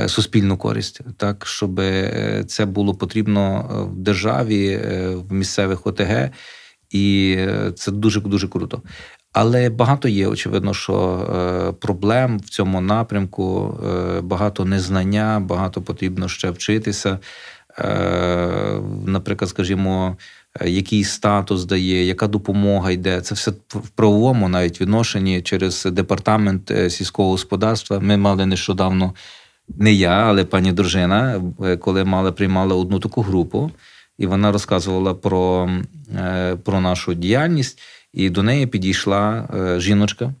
[0.06, 1.80] Суспільну користь, так щоб
[2.46, 4.80] це було потрібно в державі,
[5.14, 6.30] в місцевих ОТГ,
[6.90, 7.36] і
[7.76, 8.82] це дуже дуже круто.
[9.32, 13.78] Але багато є, очевидно, що проблем в цьому напрямку,
[14.22, 17.18] багато незнання, багато потрібно ще вчитися.
[17.80, 20.16] Е, наприклад, скажімо,
[20.64, 23.20] який статус дає, яка допомога йде.
[23.20, 28.00] Це все в правовому навіть відношенні через департамент е, сільського господарства.
[28.00, 29.14] Ми мали нещодавно.
[29.78, 33.70] Не я, але пані дружина, е, коли мали приймали одну таку групу,
[34.18, 35.70] і вона розказувала про,
[36.64, 37.80] про нашу діяльність,
[38.12, 39.48] і до неї підійшла
[39.78, 40.34] жіночка.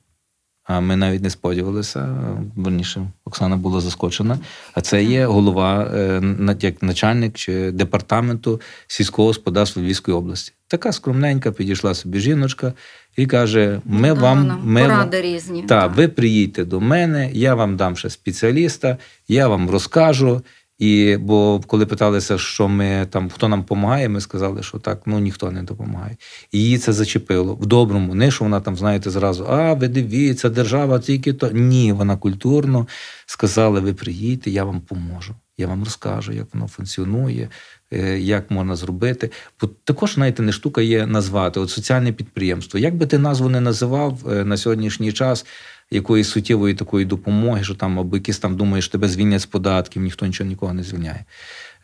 [0.68, 2.08] А ми навіть не сподівалися.
[2.56, 4.38] Верніше, Оксана була заскочена.
[4.74, 6.22] А це є голова, е,
[6.60, 10.52] як начальник чи департаменту сільського господарства Львівської області.
[10.66, 12.72] Така скромненька підійшла собі жіночка
[13.16, 15.62] і каже: Ми Дала вам ми поради вам- різні.
[15.62, 15.96] та, так.
[15.96, 18.96] ви приїдьте до мене, я вам дам ще спеціаліста,
[19.28, 20.42] я вам розкажу.
[20.78, 25.18] І бо коли питалися, що ми там хто нам допомагає, ми сказали, що так, ну
[25.18, 26.16] ніхто не допомагає.
[26.52, 28.14] Її це зачепило в доброму.
[28.14, 31.50] Не що вона там, знаєте, зразу, а ви дивіться, держава тільки то.
[31.50, 32.86] Ні, вона культурно
[33.26, 35.34] сказала: ви приїдьте, я вам поможу.
[35.60, 37.48] Я вам розкажу, як воно функціонує,
[37.92, 39.30] е, як можна зробити.
[39.60, 42.78] Бо також, знаєте, не штука є назвати от соціальне підприємство.
[42.78, 45.46] Як би ти назву не називав е, на сьогоднішній час
[45.90, 50.26] якоїсь суттєвої такої допомоги, що там або якісь там думаєш, тебе звільнять з податків, ніхто
[50.26, 51.24] нічого нікого не звільняє.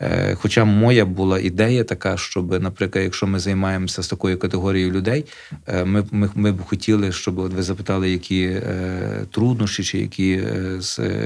[0.01, 5.25] Е, Хоча моя була ідея така, щоб, наприклад, якщо ми займаємося з такою категорією людей,
[5.67, 10.43] е, ми, ми, ми б хотіли, щоб от ви запитали, які е, труднощі чи які,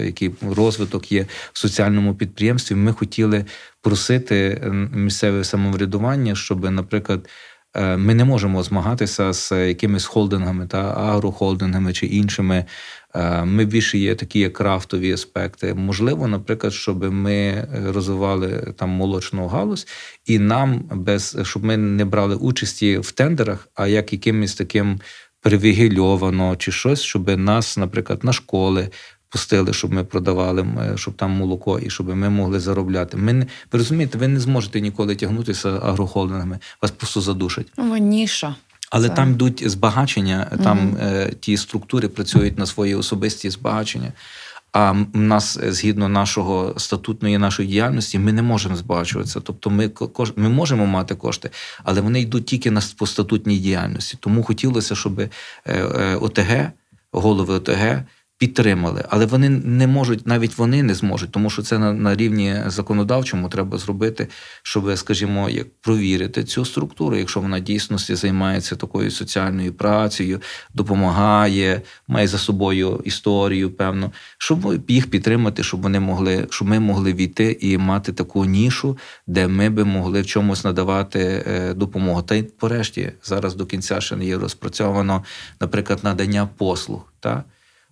[0.04, 2.74] який розвиток є в соціальному підприємстві.
[2.74, 3.44] Ми хотіли
[3.82, 4.62] просити
[4.92, 7.28] місцеве самоврядування, щоб, наприклад,
[7.80, 12.64] ми не можемо змагатися з якимись холдингами та агрохолдингами чи іншими.
[13.14, 15.74] Е, Ми більше є такі як крафтові аспекти.
[15.74, 19.86] Можливо, наприклад, щоб ми е, розвивали там молочну галузь,
[20.26, 25.00] і нам без щоб ми не брали участі в тендерах, а як якимось таким
[25.40, 28.90] привігільовано чи щось, щоб нас, наприклад, на школи.
[29.30, 30.66] Пустили, щоб ми продавали,
[30.96, 33.16] щоб там молоко, і щоб ми могли заробляти.
[33.16, 37.66] Ми не ви розумієте, ви не зможете ніколи тягнутися агрохолдингами, вас просто задушать.
[37.78, 38.54] Ну, ніша.
[38.90, 40.96] Але Це- там йдуть збагачення, там Мгм.
[41.00, 44.12] е, ті структури працюють на свої особисті збагачення.
[44.72, 49.40] А м- нас, е, згідно нашого статутної нашої діяльності, ми не можемо збагачуватися.
[49.40, 49.90] Тобто, ми
[50.36, 51.50] ми можемо мати кошти,
[51.84, 54.16] але вони йдуть тільки на по статутній діяльності.
[54.20, 55.28] Тому хотілося, щоб е,
[55.66, 56.70] е, ОТГ,
[57.12, 58.02] голови ОТГ.
[58.38, 62.56] Підтримали, але вони не можуть, навіть вони не зможуть, тому що це на, на рівні
[62.66, 64.28] законодавчому треба зробити,
[64.62, 70.40] щоб, скажімо, як провірити цю структуру, якщо вона дійсності займається такою соціальною працею,
[70.74, 77.12] допомагає, має за собою історію, певно, щоб їх підтримати, щоб вони могли, щоб ми могли
[77.12, 82.22] війти і мати таку нішу, де ми би могли в чомусь надавати е, допомогу.
[82.22, 85.24] Та й порешті зараз до кінця ще не є розпрацьовано,
[85.60, 87.12] наприклад, надання послуг.
[87.20, 87.44] Та?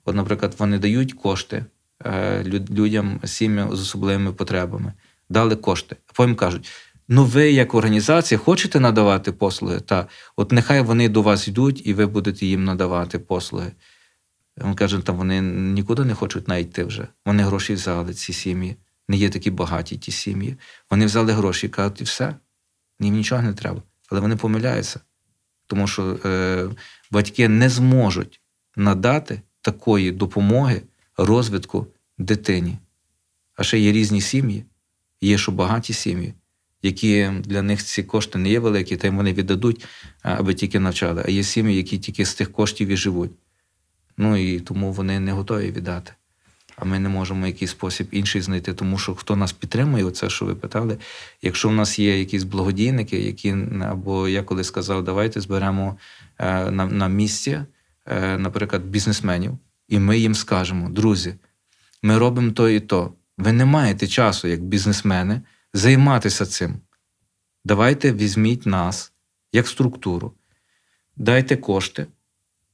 [0.06, 1.64] От, наприклад, вони дають кошти
[2.04, 4.92] е, людям, сім'ям з особливими потребами,
[5.28, 6.70] дали кошти, а потім кажуть.
[7.08, 9.80] Ну, ви як організація хочете надавати послуги?
[9.80, 13.72] Та от нехай вони до вас йдуть, і ви будете їм надавати послуги.
[14.64, 17.08] Він каже, там вони нікуди не хочуть навіть йти вже.
[17.26, 18.76] Вони гроші взяли, ці сім'ї.
[19.08, 20.56] Не є такі багаті ті сім'ї.
[20.90, 22.34] Вони взяли гроші і кажуть, і все,
[23.00, 23.82] їм нічого не треба.
[24.10, 25.00] Але вони помиляються.
[25.66, 26.68] Тому що е,
[27.10, 28.40] батьки не зможуть
[28.76, 30.82] надати такої допомоги
[31.16, 31.86] розвитку
[32.18, 32.78] дитині.
[33.56, 34.64] А ще є різні сім'ї,
[35.20, 36.34] є що багаті сім'ї,
[36.82, 39.86] які для них ці кошти не є великі, та й вони віддадуть,
[40.22, 41.22] аби тільки навчали.
[41.26, 43.30] А є сім'ї, які тільки з тих коштів і живуть.
[44.16, 46.12] Ну і тому вони не готові віддати.
[46.76, 50.44] А ми не можемо якийсь спосіб інший знайти, тому що хто нас підтримує, оце, що
[50.44, 50.98] ви питали.
[51.42, 55.96] Якщо в нас є якісь благодійники, які або я коли сказав, давайте зберемо
[56.38, 57.60] е, на, на місці,
[58.38, 61.34] наприклад, бізнесменів, і ми їм скажемо: друзі,
[62.02, 63.12] ми робимо то і то.
[63.38, 65.42] Ви не маєте часу, як бізнесмени,
[65.74, 66.80] займатися цим.
[67.64, 69.12] Давайте візьміть нас
[69.52, 70.32] як структуру,
[71.16, 72.06] дайте кошти,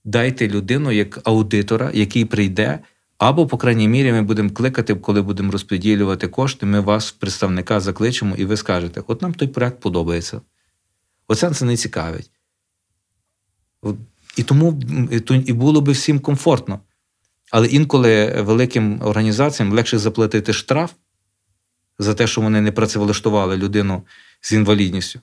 [0.04, 2.78] дайте людину як аудитора, який прийде.
[3.18, 8.36] Або, по крайній мірі, ми будемо кликати, коли будемо розподілювати кошти, ми вас, представника, закличемо,
[8.36, 10.40] і ви скажете: от нам той проект подобається.
[11.28, 12.30] Оце це не цікавить.
[14.36, 14.80] І тому
[15.46, 16.80] і було би всім комфортно.
[17.50, 20.92] Але інколи великим організаціям легше заплатити штраф
[21.98, 24.02] за те, що вони не працевлаштували людину
[24.40, 25.20] з інвалідністю,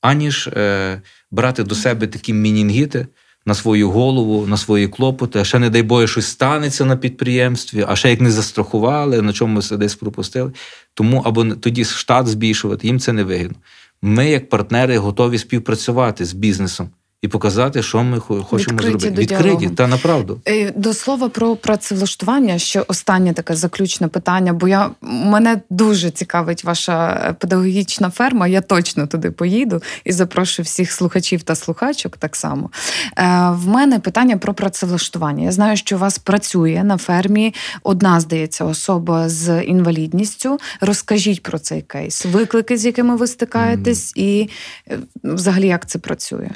[0.00, 3.06] аніж е, брати до себе такі мінінгіти
[3.46, 5.38] на свою голову, на свої клопоти.
[5.38, 9.32] А ще, не дай Боже, щось станеться на підприємстві, а ще як не застрахували, на
[9.32, 10.52] чомусь десь пропустили.
[10.94, 13.56] Тому або тоді штат збільшувати, їм це не вигідно.
[14.02, 16.90] Ми, як партнери, готові співпрацювати з бізнесом
[17.22, 19.10] і показати, що ми хочемо Відкриті зробити.
[19.10, 20.40] до Відкриті, та направду.
[20.48, 26.64] Е, До слова про працевлаштування, ще останнє таке заключне питання, бо я мене дуже цікавить
[26.64, 28.48] ваша педагогічна ферма.
[28.48, 32.70] Я точно туди поїду і запрошую всіх слухачів та слухачок так само.
[33.18, 35.44] Е, В мене питання про працевлаштування.
[35.44, 40.58] Я знаю, що у вас працює на фермі одна, здається, особа з інвалідністю.
[40.80, 44.48] Розкажіть про цей кейс, виклики, з якими ви стикаєтесь, і
[44.90, 46.50] е, взагалі як це працює.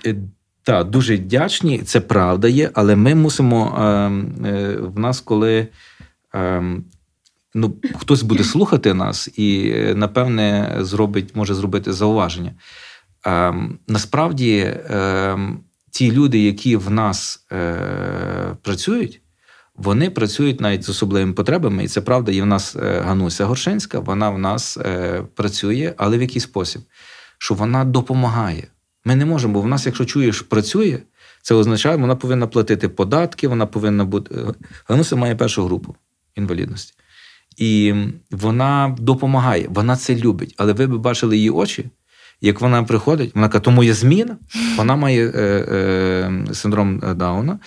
[0.65, 3.77] Так, дуже вдячні, це правда є, але ми мусимо.
[3.79, 3.83] Е,
[4.49, 5.69] е, в нас, коли
[6.35, 6.63] е,
[7.55, 12.53] ну, хтось буде слухати нас і, е, напевне, зробить, може зробити зауваження.
[13.27, 13.55] Е,
[13.89, 14.75] насправді,
[15.91, 19.21] ті люди, які в нас е, працюють,
[19.77, 22.33] вони працюють навіть з особливими потребами, і це правда.
[22.33, 24.79] Є в нас е, Гануся Горшинська, вона в нас
[25.35, 26.83] працює, але в який спосіб?
[27.39, 28.69] Що вона допомагає.
[29.05, 30.99] Ми не можемо, бо в нас, якщо чуєш, працює,
[31.43, 34.35] це означає, вона повинна платити податки, вона повинна бути.
[34.89, 35.97] Гануся має першу групу
[36.37, 36.95] інвалідності.
[37.57, 37.95] І
[38.31, 40.55] вона допомагає, вона це любить.
[40.57, 41.91] Але ви б бачили її очі,
[42.41, 44.37] як вона приходить, вона каже, тому є зміна,
[44.77, 47.59] вона має е, е, синдром Дауна,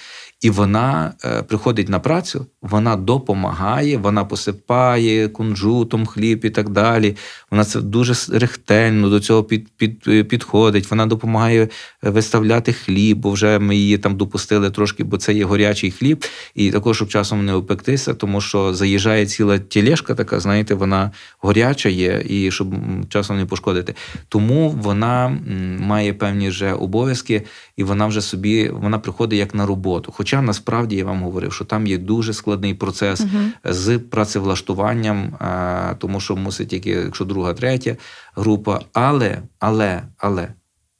[0.42, 7.16] і вона е, приходить на працю, вона допомагає, вона посипає кунжутом хліб і так далі.
[7.52, 10.92] Вона це дуже рехтельно до цього під, під, підходить.
[10.92, 11.68] Вона допомагає
[12.02, 16.26] виставляти хліб, бо вже ми її там допустили трошки, бо це є горячий хліб,
[16.56, 21.90] і також, щоб часом не опектися, тому що заїжджає ціла тілешка, така, знаєте, вона горяча
[21.90, 22.76] є, і щоб
[23.10, 23.96] часом не пошкодити.
[24.30, 25.38] Тому вона
[25.80, 27.44] має певні вже обов'язки,
[27.78, 30.14] і вона вже собі вона приходить як на роботу.
[30.16, 33.54] Хоча насправді я вам говорив, що там є дуже складний процес Мгм.
[33.64, 37.98] з працевлаштуванням, а, тому що мусить тільки, якщо друга, третя
[38.36, 38.82] група.
[38.94, 40.54] Але, але, але,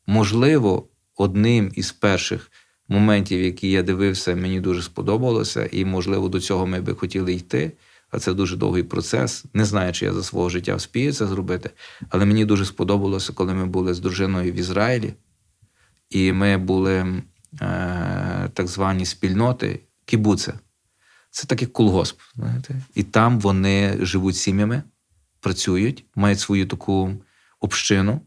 [0.08, 2.52] можливо, одним із перших
[2.88, 7.72] моментів, які я дивився, мені дуже сподобалося, і, можливо, до цього ми би хотіли йти.
[8.12, 9.46] А це дуже довгий процес.
[9.54, 11.70] Не знаю, чи я за свого життя вспію це зробити.
[12.10, 15.14] Але мені дуже сподобалося, коли ми були з дружиною в Ізраїлі.
[16.10, 17.24] і ми були е,
[18.54, 20.54] так звані спільноти кібуце.
[21.32, 22.20] Це так як колгосп.
[22.36, 22.76] знаєте.
[22.96, 24.84] І там вони живуть сім'ями,
[25.40, 27.12] працюють, мають свою таку
[27.60, 28.22] общину,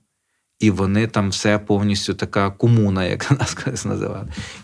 [0.58, 3.86] і вони там все повністю така комуна, як нас колись.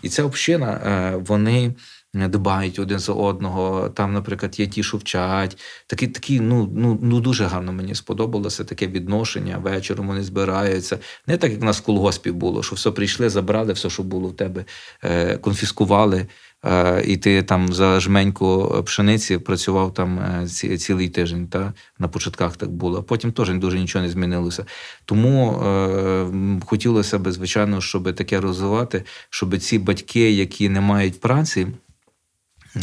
[0.01, 1.75] І ця община, е, вони
[2.15, 3.89] дбають один за одного.
[3.89, 5.57] Там, наприклад, є ті, що вчать.
[5.87, 9.57] Такі, такі, ну, ну, ну дуже гарно мені сподобалося таке відношення.
[9.57, 10.99] Вечором вони збираються.
[11.27, 14.27] Не так, як в нас в колгоспі було, що все прийшли, забрали, все, що було
[14.29, 14.65] в тебе,
[15.03, 16.27] е, конфіскували.
[16.65, 21.47] Е, і ти там за жменьку пшениці працював там е, ці, цілий тиждень.
[21.47, 21.73] Та?
[21.99, 23.03] На початках так було.
[23.03, 24.65] Потім теж дуже нічого не змінилося.
[25.05, 26.27] Тому е,
[26.65, 31.67] хотілося б, звичайно, щоб таке розвивати, щоб ці батьки, які не мають праці,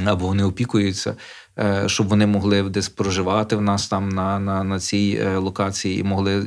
[0.04, 1.16] або вони опікуються,
[1.58, 6.00] е, щоб вони могли десь проживати в нас там на на, на цій е, локації
[6.00, 6.46] і могли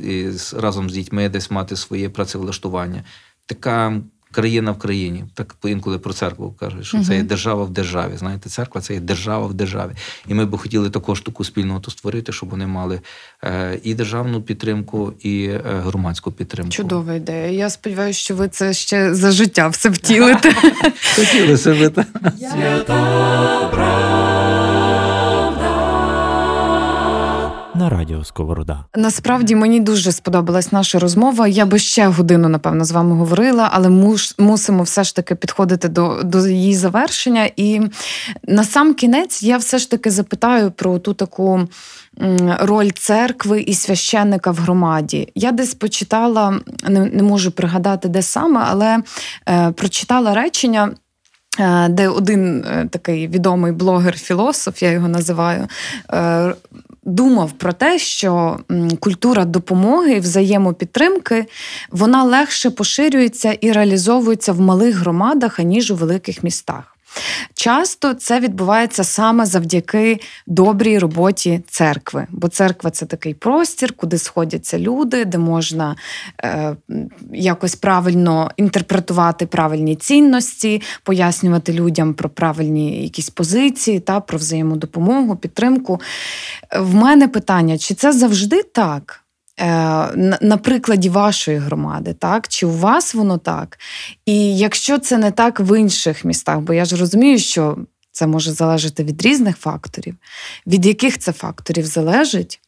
[0.56, 3.04] разом з дітьми десь мати своє працевлаштування.
[3.46, 4.00] Така
[4.36, 5.24] країна в країні.
[5.34, 8.12] Так інколи про церкву кажуть, що це є держава в державі.
[8.16, 9.90] Знаєте, церква це є держава в державі.
[10.28, 13.00] І ми б хотіли також таку спільноту створити, щоб вони мали
[13.44, 16.72] е, і державну підтримку, і громадську підтримку.
[16.72, 17.50] Чудова ідея.
[17.50, 20.54] Я сподіваюся, що ви це ще за життя все втілите.
[21.16, 22.04] Хотілося б.
[27.76, 28.84] На радіо Сковорода.
[28.96, 31.48] Насправді мені дуже сподобалась наша розмова.
[31.48, 35.88] Я би ще годину, напевно, з вами говорила, але муш, мусимо все ж таки підходити
[35.88, 37.50] до до її завершення.
[37.56, 37.80] І
[38.48, 41.68] на сам кінець я все ж таки запитаю про ту таку
[42.60, 45.32] роль церкви і священника в громаді.
[45.34, 48.98] Я десь почитала, не, не можу пригадати, де саме, але
[49.48, 50.90] е, прочитала речення.
[51.58, 55.68] Е, де один е, такий відомий блогер-філософ, я його називаю,
[56.12, 56.54] е,
[57.06, 58.60] думав про те, що
[59.00, 61.46] культура допомоги взаємопідтримки
[61.90, 66.95] вона легше поширюється і реалізовується в малих громадах, аніж у великих містах.
[67.54, 74.78] Часто це відбувається саме завдяки добрій роботі церкви, бо церква це такий простір, куди сходяться
[74.78, 75.96] люди, де можна
[76.44, 76.76] е,
[77.32, 86.00] якось правильно інтерпретувати правильні цінності, пояснювати людям про правильні якісь позиції та про взаємодопомогу, підтримку.
[86.78, 89.25] В мене питання: чи це завжди так?
[89.60, 89.66] Е,
[90.40, 92.48] на прикладі вашої громади, так?
[92.48, 93.78] Чи у вас воно так?
[94.26, 97.78] І якщо це не так в інших містах, бо я ж розумію, що
[98.12, 100.16] це може залежати від різних факторів,
[100.66, 102.60] від яких це факторів залежить,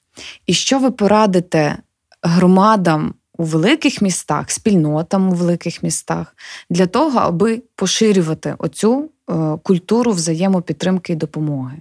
[0.46, 1.76] і що ви порадите
[2.22, 6.36] громадам у великих містах, спільнотам у великих містах
[6.70, 11.80] для того, аби поширювати оцю е, культуру взаємопідтримки і допомоги?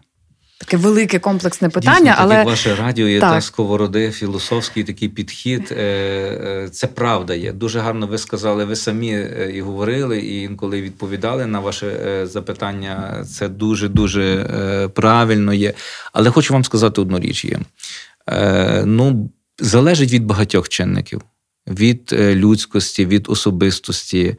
[0.59, 5.71] Таке велике комплексне питання, Дійсно, але як ваше радіо є так сковороди, філософський такий підхід.
[5.71, 7.51] Е, е, це правда є.
[7.51, 8.65] Дуже гарно ви сказали.
[8.65, 13.25] Ви самі е, і говорили, і інколи відповідали на ваше запитання.
[13.29, 15.73] Це дуже дуже правильно є.
[16.13, 17.59] Але хочу вам сказати одну річ: є
[18.85, 19.29] ну
[19.59, 21.21] залежить від багатьох чинників.
[21.67, 24.35] Від людськості, від особистості,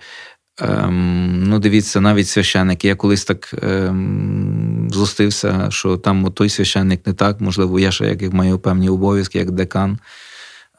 [0.60, 2.88] Ем, ну, дивіться, навіть священники.
[2.88, 8.32] Я колись так ем, злостився, що там той священник не так, можливо, я ще як
[8.32, 9.98] маю певні обов'язки, як декан.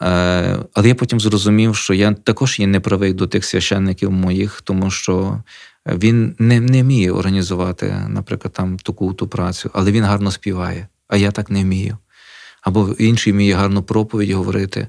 [0.01, 4.91] Е, але я потім зрозумів, що я також є неправий до тих священників моїх, тому
[4.91, 5.43] що
[5.86, 11.17] він не не вміє організувати, наприклад, там таку ту працю, але він гарно співає, а
[11.17, 11.97] я так не вмію.
[12.61, 14.88] Або інший вміє гарну проповідь говорити.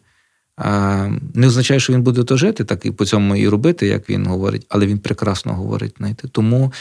[1.34, 4.26] Не означає, що він буде то жити, так і по цьому і робити, як він
[4.26, 5.94] говорить, але він прекрасно говорить.
[5.98, 6.28] Знаєте.
[6.28, 6.72] Тому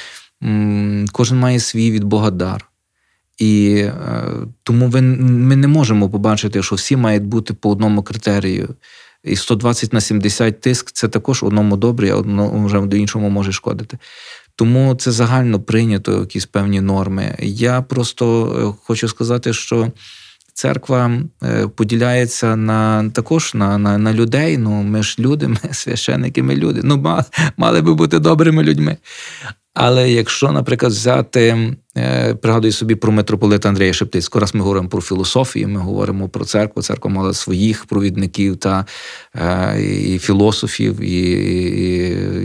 [1.11, 2.65] кожен має свій від Бога дар.
[3.37, 3.93] І е,
[4.63, 4.87] тому
[5.19, 8.69] ми не можемо побачити, що всі мають бути по одному критерію.
[9.23, 13.51] І 120 на 70 тиск це також одному добре, а одному вже до іншому може
[13.51, 13.97] шкодити.
[14.55, 17.35] Тому це загально прийнято якісь певні норми.
[17.39, 19.91] Я просто е, хочу сказати, що
[20.59, 21.11] церква
[21.43, 24.57] е, поділяється на також на на, на людей.
[24.57, 26.81] Ну ми ж люди, ми священники, ми люди.
[26.83, 27.23] Ну мали,
[27.57, 28.97] мали би бути добрими людьми.
[29.73, 31.75] Але якщо, наприклад, взяти
[32.41, 34.39] пригадую собі про митрополита Андрія Шептицького.
[34.39, 36.81] Раз ми говоримо про філософію, ми говоримо про церкву.
[36.81, 38.85] Церква мала своїх провідників та
[39.35, 41.31] е, і філософів, і,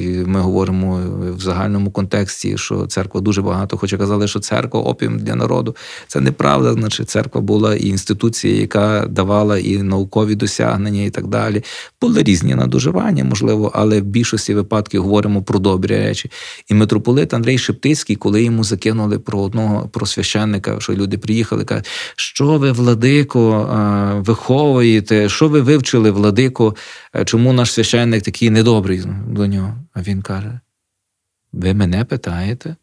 [0.04, 1.00] і ми говоримо
[1.36, 3.76] в загальному контексті, що церква дуже багато.
[3.76, 5.76] Хоча казали, що церква опіум для народу.
[6.06, 6.72] Це неправда.
[6.72, 11.64] Значить, церква була і інституція, яка давала і наукові досягнення, і так далі.
[12.00, 16.30] Були різні надуживання, можливо, але в більшості випадків говоримо про добрі речі.
[16.70, 21.64] І митрополит Андрій Шептицький, коли йому закинули про про одного про священника, що люди приїхали,
[21.64, 23.68] кажуть, що ви, владико,
[24.26, 26.76] виховуєте, що ви вивчили, владико,
[27.24, 29.74] чому наш священник такий недобрий до нього?
[29.92, 30.60] А він каже:
[31.52, 32.76] Ви мене питаєте?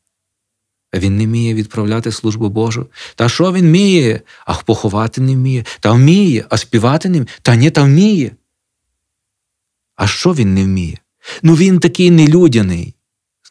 [0.94, 2.88] А він не вміє відправляти службу Божу.
[3.16, 4.22] Та що він вміє?
[4.46, 5.66] А поховати не вміє.
[5.80, 7.34] Та вміє, а співати не вміє.
[7.42, 8.32] Та ні, та вміє.
[9.96, 10.98] А що він не вміє?
[11.44, 12.96] Ну він такий нелюдяний.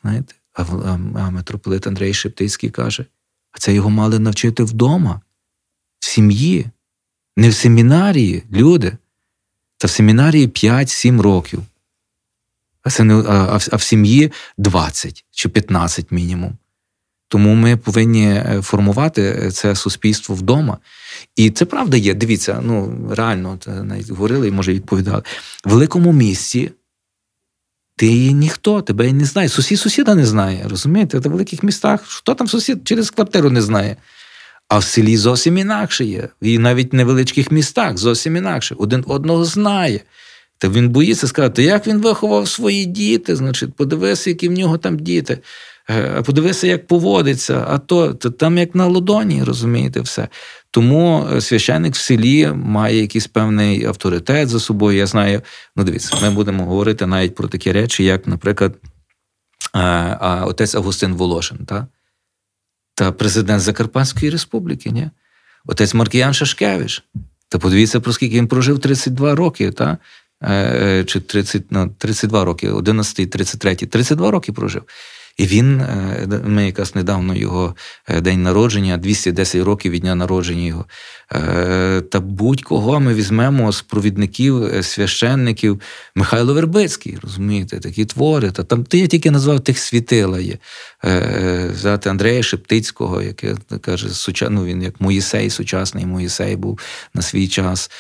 [0.03, 0.35] Знаєте?
[0.61, 3.05] А, а, а митрополит Андрей Шептицький каже:
[3.53, 5.21] а це його мали навчити вдома,
[5.99, 6.67] в сім'ї,
[7.37, 8.97] не в семінарії, люди.
[9.79, 11.63] Та в семінарії 5-7 років.
[12.83, 16.59] А, це не, а, а в сім'ї 20 чи 15 мінімум.
[17.29, 20.79] Тому ми повинні е, формувати це суспільство вдома.
[21.37, 22.15] І це правда є.
[22.15, 25.23] Дивіться, ну реально навіть говорили і може відповідали.
[25.65, 26.71] В великому місті
[28.01, 29.49] ти ніхто, тебе не знає.
[29.49, 30.67] Сусід сусіда не знає.
[30.69, 31.19] Розумієте?
[31.19, 33.97] В великих містах хто там сусід через квартиру не знає.
[34.69, 36.29] А в селі зовсім інакше є.
[36.43, 38.75] І навіть в невеличких містах зовсім інакше.
[38.79, 40.01] Один одного знає.
[40.59, 44.99] Та він боїться сказати, як він виховав свої діти, значить, подивися, які в нього там
[44.99, 45.39] діти.
[45.91, 50.29] Е, подивися, як поводиться, а то, то там як на ладоні, розумієте, все.
[50.71, 54.99] Тому е, священник в селі має якийсь певний авторитет за собою.
[54.99, 55.43] Я знаю,
[55.77, 58.75] ну дивіться, ми будемо говорити навіть про такі речі, як, наприклад,
[59.77, 61.87] е, отець Августин Волошин, та?
[62.95, 65.11] та президент Закарпатської республіки, ні?
[65.67, 67.05] отець Маркіян Шашкевич.
[67.49, 69.99] Та подивіться, про скільки він прожив 32 роки, та?
[71.07, 74.83] чи 30, ну, 32 роки, 11, 33, 32 роки прожив.
[75.41, 77.77] І він, е, ми якраз недавно його
[78.09, 80.87] е, день народження, 210 років від дня народження його.
[81.33, 85.81] Е, та будь-кого ми візьмемо з провідників, священників
[86.15, 88.51] Михайло Вербицький, розумієте, такі твори.
[88.51, 90.59] Та там ти я тільки назвав тих світила є.
[91.73, 94.09] Взяти Андрея Шептицького, який каже,
[94.51, 96.81] ну, він як Моїсей, сучасний Моїсей був
[97.15, 97.91] на свій час.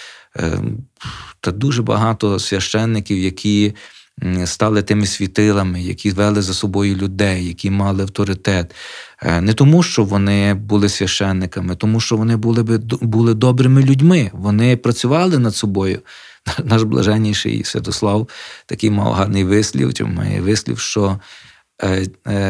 [1.40, 3.74] Та дуже багато священників, які
[4.44, 8.74] стали тими світилами, які вели за собою людей, які мали авторитет.
[9.22, 12.62] Е, не тому, що вони були священниками, тому що вони були
[13.00, 14.30] були добрими людьми.
[14.32, 16.00] Вони працювали над собою.
[16.64, 18.28] Наш блаженніший Святослав
[18.66, 21.20] такий мав гарний вислів, чи має вислів, що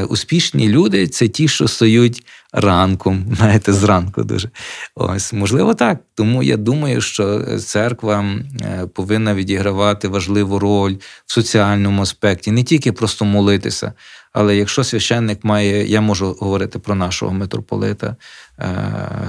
[0.09, 4.51] успішні люди це ті, що стають ранком, знаєте, зранку дуже.
[4.95, 5.99] Ось, можливо, так.
[6.15, 8.25] Тому я думаю, що церква
[8.61, 10.97] е, повинна відігравати важливу роль
[11.27, 13.93] в соціальному аспекті, не тільки просто молитися,
[14.33, 18.17] але якщо священник має, я можу говорити про нашого митрополита,
[18.59, 18.65] е,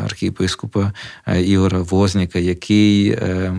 [0.03, 0.94] архієпископа
[1.28, 3.53] е, Ігора Возніка, який е,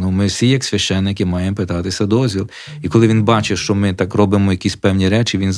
[0.00, 2.50] ну, ми всі, як священники, маємо питатися дозвіл.
[2.82, 5.54] І коли він бачить, що ми так робимо якісь певні речі, він,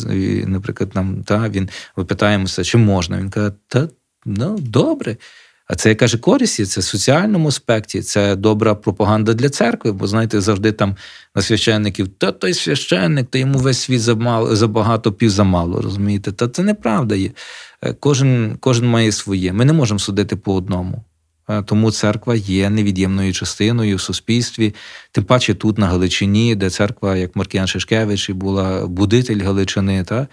[0.50, 3.18] наприклад, нам та він ми питаємося, чи можна.
[3.18, 3.88] Він каже, та
[4.26, 5.16] ну добре.
[5.66, 10.40] А це каже користі, це в соціальному аспекті, це добра пропаганда для церкви, бо знаєте,
[10.40, 10.96] завжди там
[11.34, 16.32] на священників, та той священник, та йому весь світ замало, забагато пів замало, розумієте?
[16.32, 17.30] Та це неправда є.
[17.82, 19.52] Е, кожен, Кожен має своє.
[19.52, 21.04] Ми не можемо судити по одному.
[21.48, 24.74] Е, тому церква є невід'ємною частиною в суспільстві,
[25.12, 30.04] тим паче тут, на Галичині, де церква, як Маркіян Шишкевич, була будитель Галичини.
[30.04, 30.26] Та?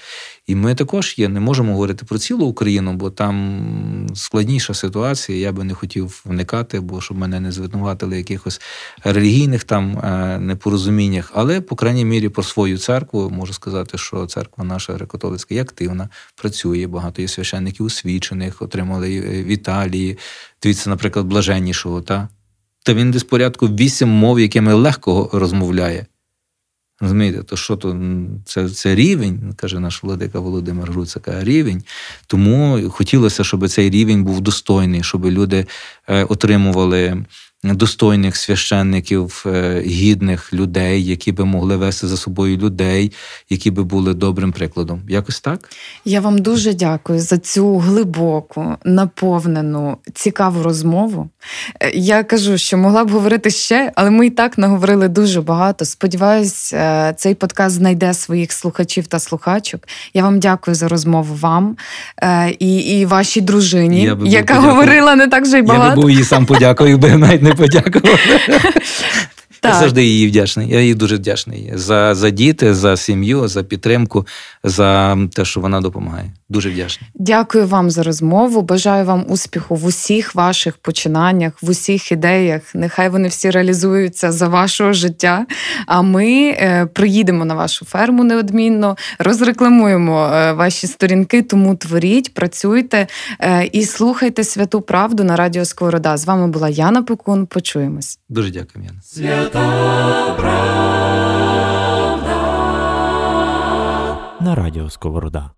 [0.49, 5.37] І ми також є, не можемо говорити про цілу Україну, бо там складніша ситуація.
[5.37, 8.61] Я би не хотів вникати, бо щоб мене не звинуватили якихось
[9.03, 11.31] релігійних там е, непорозуміннях.
[11.35, 16.09] Але, по крайній мірі, про свою церкву можу сказати, що церква наша греко-католицька є активна,
[16.35, 16.87] працює.
[16.87, 20.17] Багато є священників освічених, отримали в Італії.
[20.63, 22.01] Дивіться, наприклад, блаженнішого.
[22.01, 22.29] Та?
[22.83, 26.05] Та він десь порядку вісім мов, якими легко розмовляє.
[27.01, 27.97] Розумієте, то що то
[28.45, 31.83] це це рівень, каже наш владика Володимир Груцака, рівень.
[32.27, 35.65] Тому хотілося, щоб цей рівень був достойний, щоб люди
[36.07, 37.25] е, отримували
[37.63, 43.11] достойних священників, е, гідних людей, які би могли вести за собою людей,
[43.49, 45.01] які би були добрим прикладом.
[45.09, 45.69] Якось так?
[46.05, 51.29] Я вам дуже дякую за цю глибоку, наповнену, цікаву розмову.
[51.79, 55.85] Е, я кажу, що могла б говорити ще, але ми і так наговорили дуже багато.
[55.85, 59.87] Сподіваюсь, е, цей подкаст знайде своїх слухачів та слухачок.
[60.13, 61.77] Я вам дякую за розмову вам
[62.59, 64.61] і і вашій дружині, яка подякую.
[64.61, 65.89] говорила не так вже й багато.
[65.89, 68.19] Я би був їй сам подякую, би навіть не подякував.
[69.63, 70.69] Я завжди їй вдячний.
[70.69, 74.27] Я їй дуже вдячний за, за діти, за сім'ю, за підтримку,
[74.63, 76.31] за те, що вона допомагає.
[76.49, 77.09] Дуже вдячний.
[77.15, 78.61] Дякую вам за розмову.
[78.61, 82.61] Бажаю вам успіху в усіх ваших починаннях, в усіх ідеях.
[82.75, 85.45] Нехай вони всі реалізуються за вашого життя.
[85.85, 91.41] А ми е, приїдемо на вашу ферму неодмінно, розрекламуємо е, ваші сторінки.
[91.41, 93.07] Тому творіть, працюйте
[93.39, 96.17] е, і слухайте святу правду на радіо Сковорода.
[96.17, 97.45] З вами була Яна Пекун.
[97.45, 98.19] Почуємось.
[98.29, 99.01] Дуже дякую, Яна.
[99.01, 100.99] Свята правда.
[104.41, 105.51] На радіо Сковорода.